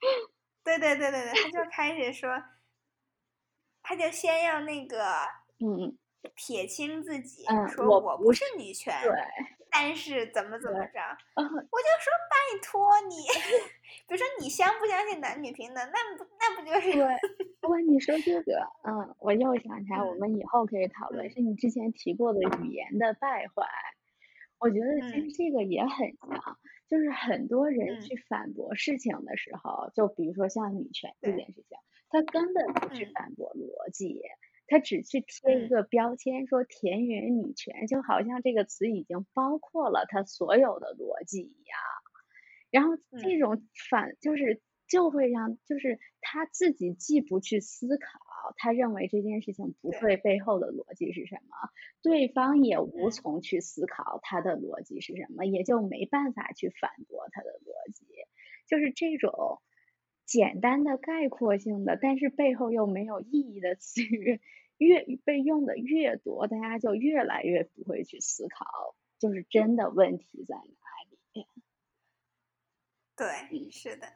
[0.64, 2.30] 对对对对对，他就开始说，
[3.82, 5.04] 他就先要那个，
[5.60, 5.96] 嗯，
[6.34, 8.94] 撇清自己，嗯、说我不是女权。
[9.02, 9.12] 对。
[9.70, 10.98] 但是怎么怎么着，
[11.34, 11.58] 嗯、我就
[12.00, 13.16] 说拜托你，
[14.08, 16.90] 比如说你相不相信男女平等，那不那不就是？
[16.94, 17.04] 对，
[17.60, 23.66] 不过你说这个，嗯，我又想起来，我们以后可以讨论，是你之前提过的语言的败坏。
[24.58, 26.40] 我觉得其实这个也很像，嗯、
[26.88, 31.78] 就是很多人去反驳事情的时候，嗯、就比如说像女权这件事情，
[32.10, 34.20] 对他根本不去反驳逻辑。
[34.20, 34.38] 嗯
[34.70, 41.78] 他只去贴一个标签，说田园女权，就好像这个词已经包括了他所有的逻辑一样。
[42.70, 42.90] 然后
[43.22, 48.20] 这种反就是就会让，就是他自己既不去思考，
[48.56, 51.70] 他认为这件事情不会背后的逻辑是什么，
[52.02, 58.06] 对方也无从去思考他的逻辑是什么，也就没办法去反驳他的逻辑。
[58.66, 59.60] 就是这种
[60.24, 64.40] 简单的概括性的，但是背后又没有意义的词语。
[64.78, 70.62] 越被用的越多，大家就越来越不会去思考，就是真的问题在哪
[71.10, 71.46] 里。
[73.16, 74.06] 对，是的。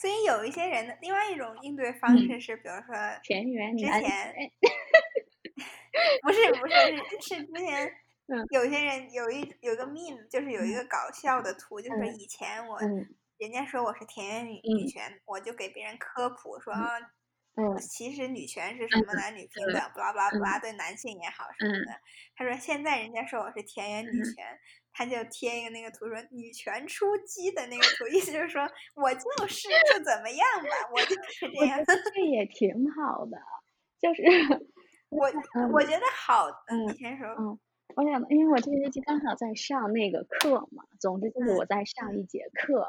[0.00, 4.34] 所以有一些人的另外一种应对方式是，嗯、比如说田园之前，
[6.22, 6.74] 不是不是
[7.20, 7.92] 是是之前，
[8.50, 16.98] 有些人有一有个 meme，就是有一个搞笑的图，嗯、就是以前我、嗯、人家说我是田园女女权，嗯、我就给别人科普说啊。
[17.78, 19.12] 其实女权是什么？
[19.12, 22.00] 男女平等，巴拉巴拉巴拉，对男性也好什么的。
[22.34, 24.58] 他说现在人家说我是田园女权，
[25.00, 28.60] 他就贴一个那个图说女权出击的那个图，意思就是说
[28.94, 31.80] 我就是就怎么样吧，我就是这样。
[32.14, 33.38] 这也挺好的，
[33.98, 34.22] 就是
[35.08, 35.26] 我
[35.72, 36.48] 我觉得好。
[36.68, 37.28] 嗯，你先说。
[37.28, 37.58] 嗯，
[37.96, 42.86] 我想，因为我这个星期刚好在上那个课嘛，总之就是我在上一节课。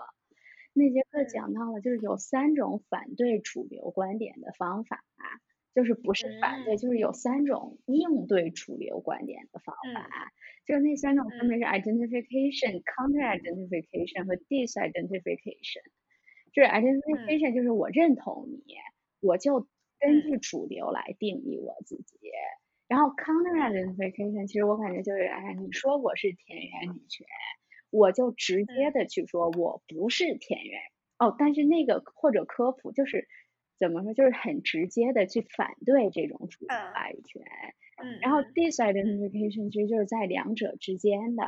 [0.73, 5.01] 那节课讲到了，就是有三种反对主流观点的方法，
[5.73, 10.01] 就是不是反对，就是有三种应对主流观点的方法。
[10.01, 10.11] 嗯、
[10.65, 15.83] 就是那三种分别是 identification、嗯、counter-identification 和 disidentification。
[16.51, 18.91] 就是 identification，就是我认同你，嗯、
[19.21, 19.67] 我就
[19.97, 22.17] 根据主流来定义我自己。
[22.17, 22.35] 嗯、
[22.89, 27.25] 然后 counter-identification，其实我感觉就是，哎，你说我是田园女权，
[27.89, 30.81] 我就直接的去说我不是田园。
[31.17, 33.29] 嗯、哦，但是那个或者科普就是。
[33.81, 34.13] 怎么说？
[34.13, 37.41] 就是很直接的去反对这种主流话语权，
[37.97, 41.43] 嗯，然后 disidentification 其实就是在两者之间的，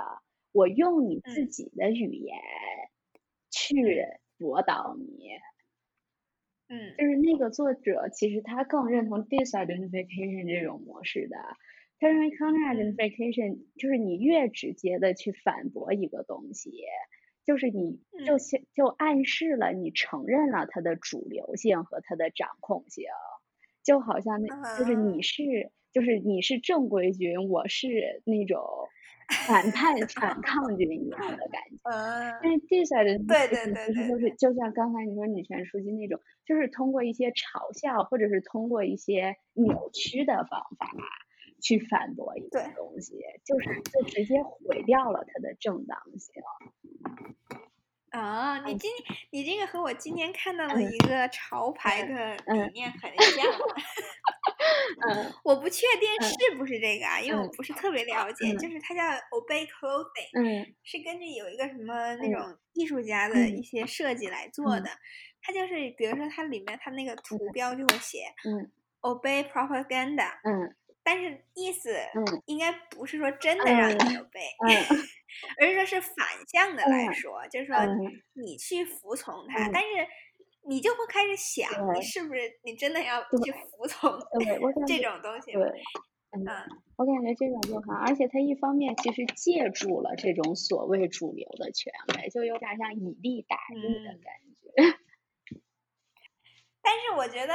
[0.52, 2.36] 我用你自己的语言
[3.52, 4.04] 去
[4.40, 5.30] 驳倒你，
[6.70, 11.38] 嗯，就是那个作者其实他更认同 disidentification 这种模式的，
[12.00, 16.72] 他认为 counter-identification 就是你越直接的去反驳一个东西。
[17.46, 23.06] 就是你就先就暗示了你承认了它的主流性和它的掌控性，
[23.84, 28.62] 就好像那就是你是就是你是正规军，我是那种
[29.48, 31.78] 反叛反抗军一样的感觉。
[31.90, 32.40] 嗯。
[32.42, 40.88] 但是这下的对对对，其实就是就像刚才你说女权书籍那种，就是通过一些嘲笑或者是通过一些扭曲的方法
[41.64, 46.44] 去反驳一个东西，就是就直接毁掉了它的正当性。
[48.10, 48.92] 啊、哦，你今
[49.32, 53.46] 你这个和我今天看到的一个潮牌的理念很像。
[55.10, 58.52] 嗯， 我不确定是不是这个啊，因为我不是特别了解。
[58.52, 59.02] 嗯、就是它叫
[59.32, 64.90] Obey Clothing，嗯，是根据有一个什么那种艺术家的一些设计来做的。
[65.42, 68.70] 它就是比如说它里面它那个图标就会写，嗯
[69.02, 70.76] ，Obey Propaganda，嗯。
[71.06, 71.94] 但是意思
[72.46, 74.72] 应该不是说真的嗯、让你有背，嗯、
[75.60, 77.76] 而是说是反向的来说，嗯、就是说
[78.34, 79.88] 你去服从他，嗯、但是
[80.66, 84.18] 你就会开始想，嗯、你是不是你真的要去服从
[84.88, 85.52] 这种东西？
[85.52, 85.62] 对，
[86.32, 86.48] 嗯，
[86.96, 94.72] 我感觉这种就好，而且他一方面其实借助了这种所谓主流的权威，就有点像以利打利的感觉。
[94.78, 94.96] 嗯、
[96.82, 97.54] 但是我觉得。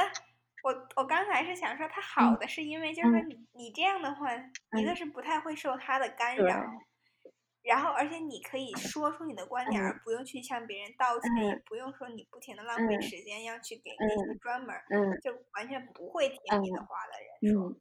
[0.63, 4.29] 我我刚才是想说，他好的是因为就是说你、嗯、你这样的话，
[4.77, 4.95] 一个。
[4.99, 7.31] 是不太会受他的干扰，嗯、
[7.61, 17.69] 然后而且你可以说出你的观点，不用去向别人道歉，也、嗯、不用说你不停的浪费时间要去给那些专门、嗯、就完全不会听你的话的人说。
[17.69, 17.79] 嗯、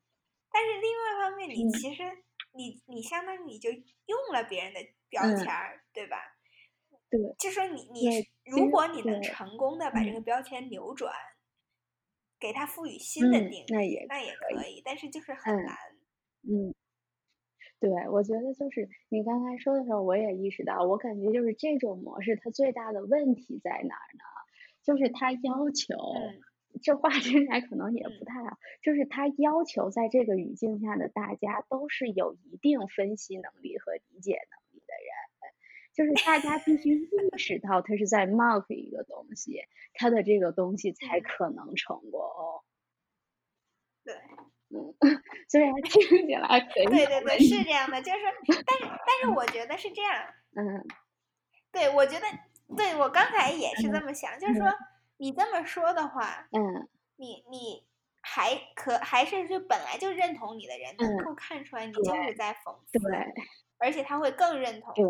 [0.53, 2.23] 但是另外一方面，你其实、嗯、
[2.55, 6.19] 你你相当于你就用了别人的标签，嗯、对吧？
[7.11, 11.13] 对，就说你你如果你能成功的把这个标签扭转。
[12.41, 15.77] 给它赋予新的定义，嗯、那也那也可以，但是就是很难。
[16.43, 16.75] 嗯，
[17.81, 24.25] 对，我觉得就是你刚才说的时候，我也意识到，我感觉就是这种模式它最大的问题在哪儿呢？
[24.83, 26.41] 就是它要求，嗯、
[26.83, 34.68] 这话听起来可能也不太好，嗯、就是它要求在这个语境下的大家都是有一定分析能力和理解的人。
[35.99, 42.23] 就是大家必须意识到他是在 mark 一个东西，他的这个东西才可能成功。
[44.05, 44.15] 对，
[44.69, 44.95] 嗯，
[45.51, 46.85] 虽然听起来可以。
[46.85, 50.15] 对对对，是这样的，就是，但是但是我觉得是这样。
[50.55, 50.87] 嗯。
[51.73, 52.27] 对，我觉得，
[52.77, 54.73] 对我刚才也是这么想，嗯、就是说
[55.17, 57.85] 你这么说的话，嗯，你你
[58.21, 63.35] 还可还是就本来就认同你的人，嗯、能够看出来你就是在讽刺，对，
[63.79, 64.95] 而且他会更认同。
[64.95, 65.05] 对。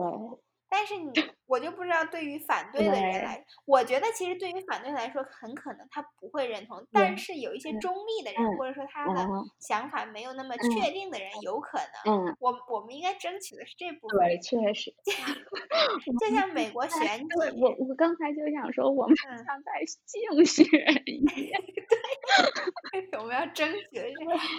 [0.69, 6.86] 但是你，我就不知道对于反对的人来，我觉得其实对于反对来说，很可能他不会认同。
[6.92, 9.26] 但是有一些中立的人，或者说他的
[9.59, 12.36] 想法没有那么确定的人，有可能。
[12.38, 14.18] 我我们应该争取的是这部分。
[14.20, 14.94] 对，确实。
[16.20, 17.26] 就像美国选举，
[17.57, 19.72] 我我刚才就想说，我们像在
[20.05, 20.66] 竞选
[21.07, 21.62] 一样。
[22.92, 24.14] 对， 我们要争取的是，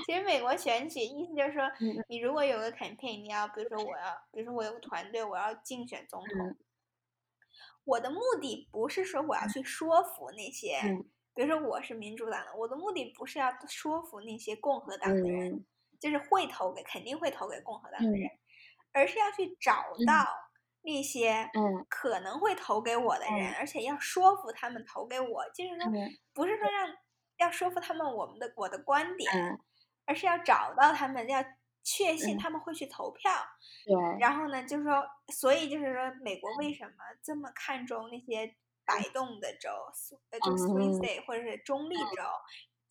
[0.07, 1.69] 其实美国选举意思就是说，
[2.07, 5.99] 你如果有个 campaign，你要比如说我要，比如说我有个团队，我要竞选。
[6.09, 6.55] 总统，
[7.83, 10.79] 我的目的不是说我要去说服那些，
[11.33, 15.65] 比如说我是民主党的，我的目的不是要说服那些共和党的人，
[15.99, 18.29] 就是会投给肯定会投给共和党的人，
[18.93, 20.27] 而是要去找到。
[20.81, 21.49] 那些
[21.89, 25.91] 可能会投给我的人，而且要说服他们投给我，就是说
[26.33, 26.95] 不是说让
[27.37, 29.29] 要说服他们我们的我的观点，
[30.05, 31.43] 而是要找到他们要。
[31.83, 33.31] 确信他们会去投票，
[33.87, 34.19] 嗯、对。
[34.19, 35.03] 然后呢，就是说，
[35.33, 36.93] 所以就是说，美国为什么
[37.23, 39.69] 这么看重那些摆动的州，
[40.29, 42.23] 呃、嗯，就 swing state 或者是中立州，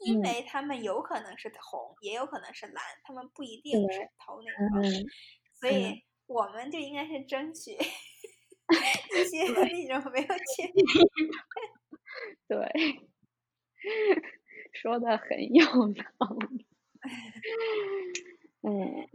[0.01, 5.07] 嗯、因为他们有可能是红，也有可能是蓝，他们不一定是投哪个，嗯、
[5.61, 6.05] 所以。
[6.29, 10.85] 我们就应该是争取 一些那种没有确定。
[12.47, 13.01] 对，
[14.75, 16.67] 说的很有道理。
[18.63, 19.09] 嗯，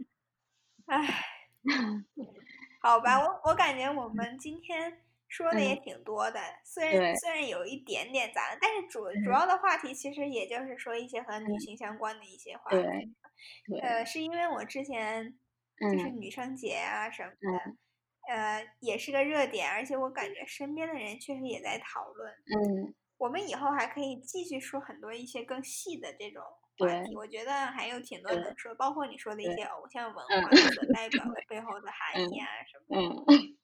[0.86, 1.24] 唉，
[2.82, 12.76] 好吧，我我感觉我们今天说的也挺多的，嗯、虽然虽然有一点点杂，但是主主要的话题其实也就是说一些和女性相关的一些话题。
[12.82, 15.38] 对，对呃，是因为我之前
[15.78, 17.36] 就是女生节啊什么的。
[17.68, 17.78] 嗯。
[18.26, 22.32] 呃，也是个热点，而且我感觉身边的人确实也在讨论。
[22.32, 26.42] 嗯，我们以后还可以继续说很多一些更细的这种
[26.78, 27.14] 话题。
[27.14, 33.34] 我觉得还有挺多能说，包括你说的一些偶像文化所代表的 背后的含义啊什么的。
[33.34, 33.56] 嗯，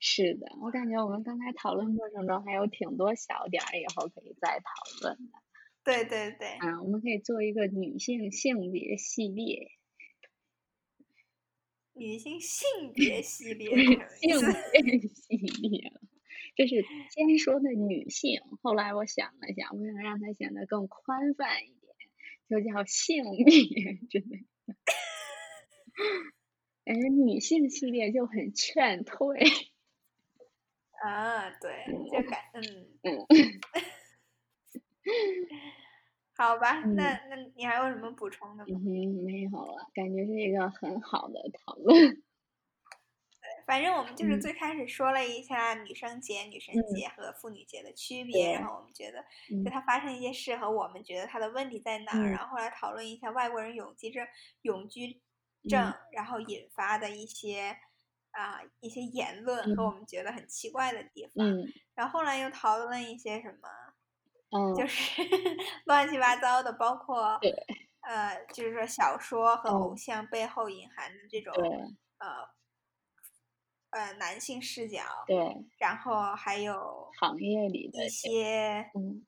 [0.00, 4.72] 是的，我感觉我们刚才讨论过程中还有挺多小点儿，以后可以再讨
[5.02, 5.32] 论的。
[5.84, 6.58] 对对对。
[6.60, 9.72] 嗯，我们可以做一个女性性别系列。
[11.94, 13.70] 女性性别系列，
[14.20, 14.38] 性
[14.70, 15.92] 别系列，
[16.54, 18.40] 这是先说的女性。
[18.62, 21.77] 后来我想了想，我想让它显得更宽泛一点，
[22.48, 23.44] 就叫性命
[24.08, 24.74] 之类的。
[26.84, 29.40] 感觉女性系列就很劝退。
[31.02, 32.62] 啊，对，就感嗯
[33.02, 33.26] 嗯。
[36.36, 38.78] 好吧，嗯、那那你还有什么补充的吗？
[38.80, 42.22] 嗯，没有了，感觉是一个很好的讨论。
[43.68, 49.22] 对，反正我们就是最开始说了一下女生节、嗯、女神节和妇女节的区别，嗯、然后我们觉得
[49.62, 54.26] 就它发生一些事和我们觉得它的问题在哪儿，嗯、然后后来讨论一下外国人永居证、
[54.62, 55.20] 永居
[55.68, 57.76] 证，嗯、然后引发的一些
[58.30, 63.68] 啊、呃、一些言论和我们觉得很奇怪的地方，嗯、然后后来又讨论一些什么。
[64.50, 65.20] 嗯，就是
[65.84, 67.38] 乱七八糟的，包括
[68.00, 72.48] 呃，就是说小说和偶像背后隐含的这种、嗯、呃
[73.90, 75.36] 呃男性视角，对，
[75.78, 79.24] 然后还有行业里的一些，嗯，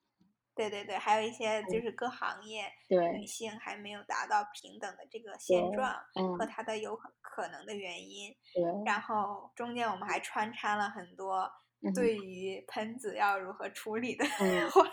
[0.55, 6.47] 对对对，还有一些就是各行业对女性还没有达到平等的这个现状嗯，和。
[6.47, 9.01] 它的有可能的原因，对，然。
[9.01, 11.51] 后中间我们还穿插了很多
[11.95, 14.24] 对于喷子要如何处理的
[14.70, 14.85] 话。
[14.85, 14.91] 嗯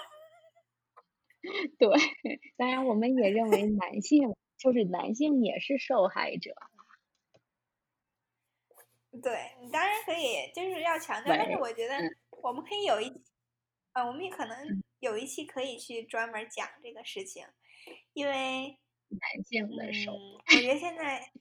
[1.78, 1.90] 对，
[2.58, 6.52] 当然我们也认为男性就是男性也是受害者。
[9.22, 11.96] 对，你当然可以，就是要强调，但是我觉得
[12.42, 13.12] 我们可以有一，
[13.94, 14.58] 呃，我们也可能
[15.00, 17.46] 有一期可以去专门讲这个事情，
[18.14, 18.80] 因为
[19.10, 21.32] 男性的受，嗯，我觉得现在，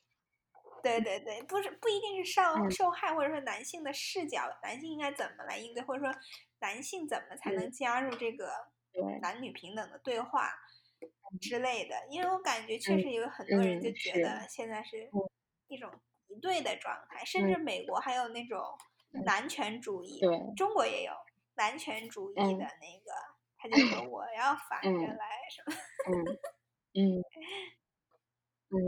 [0.82, 6.14] 对对对，不是不一定是受受害，或者说男性的视角，男性应该怎么来应对，或者说
[6.60, 8.50] 男性怎么才能加入这个。
[9.20, 10.50] 男女平等的对话
[11.38, 15.10] 之类的，因为我感觉确实有很多人就觉得现在是
[15.68, 15.90] 一种
[16.28, 18.62] 敌对的状态，甚至美国还有那种
[19.24, 20.20] 男权主义，
[20.56, 21.12] 中国也有
[21.54, 23.12] 男权主义的那个，
[23.56, 25.74] 他就说我要反着来什么，
[26.06, 26.14] 嗯
[26.94, 27.22] 嗯
[28.70, 28.78] 嗯，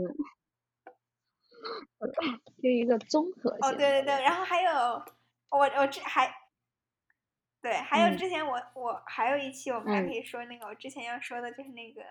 [2.61, 3.59] 就一个综合性。
[3.61, 4.71] 哦，对对对，然后还有
[5.49, 6.33] 我我这还。
[7.61, 12.01] 对，还有之前我、嗯、我还有一期我们还可以说那个，嗯、我之前要说的就是那个，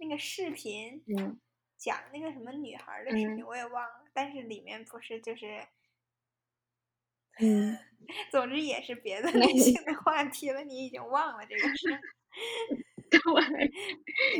[0.00, 1.38] 那个视频，嗯、
[1.78, 5.66] 讲那个什么女孩的视频，嗯、我也忘了，但是里面不是就是，
[7.38, 7.78] 嗯，
[8.30, 11.98] 总之也是别的 类型的话题了，你已经忘了这个事。
[13.10, 13.20] 对，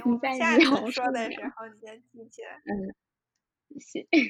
[0.04, 2.60] 我下次说的时候你就记起来。
[2.66, 2.94] 嗯。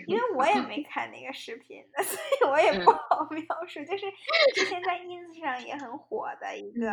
[0.09, 3.79] 因为我也没 看那个视频，所以我也不好描述。
[3.79, 4.05] 嗯、就是
[4.53, 6.91] 之前在 ins 上也很火的一个，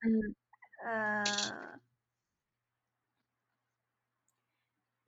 [0.00, 0.34] 嗯
[0.82, 1.80] 嗯、呃，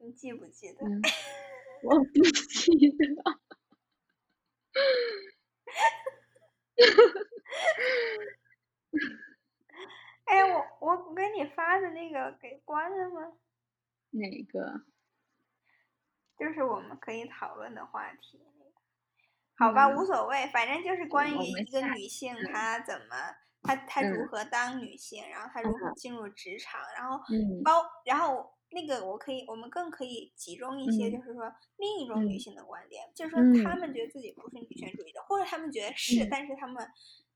[0.07, 0.87] 你记不记得？
[0.87, 1.03] 嗯、
[1.83, 3.05] 我不记得。
[10.27, 13.33] 哎，我我给你发的那个给关了吗？
[14.11, 14.85] 哪个？
[16.39, 18.41] 就是我们可以讨论的话题，
[19.59, 23.17] 好吧，无所谓，反正就是关于一个女性她怎么，
[23.63, 27.19] 她她如何当女性，然后她如何进入职场，然后
[27.65, 36.87] 包，然后那个我可以，我们更可以集中一些，就是说另一种女性的观点，就是说她们觉得自己不是女权主义者，或者她们觉得是，但是她们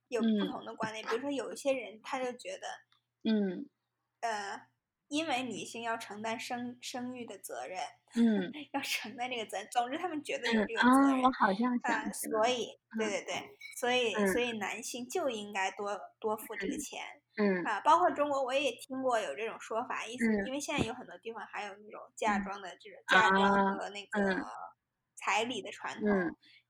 [0.09, 2.66] 有不同的观点，比如说有一些人他就觉得，
[3.31, 3.69] 嗯，
[4.20, 4.66] 呃。
[5.11, 7.81] 因为女性要承担生生育的责任，
[8.15, 9.66] 嗯， 要承担这个责任。
[9.69, 11.19] 总之，他们觉得有这个责任。
[11.19, 17.02] 啊，我好像啊，所以，对对对，所以所以男性就应该多多付这个钱。
[17.36, 17.62] 嗯。
[17.65, 24.44] 啊，包括中国我也听过有这种说法，意思因为现在有很多地方还有那种嫁妆的这种嫁妆和那个
[25.16, 26.09] 彩礼的传统，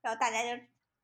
[0.01, 0.61] 然后大家就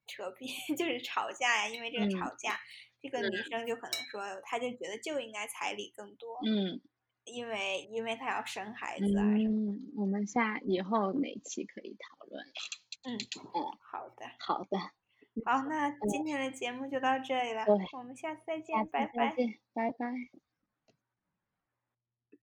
[0.07, 2.59] 扯皮， 就是吵架呀，因为这个吵架，
[3.01, 3.37] 这个女。
[3.49, 6.79] 生就可能说她就觉得就应该彩礼更多，嗯，
[7.25, 9.63] 因为因为她要生孩子啊什么。
[9.71, 12.43] 嗯，我们下以后哪期可以讨论？
[13.03, 14.25] 嗯嗯，好的。
[14.39, 14.77] 好的。
[15.45, 19.35] 好那今天的节目就到这里了我们下次再见拜拜。
[19.73, 20.46] 拜拜。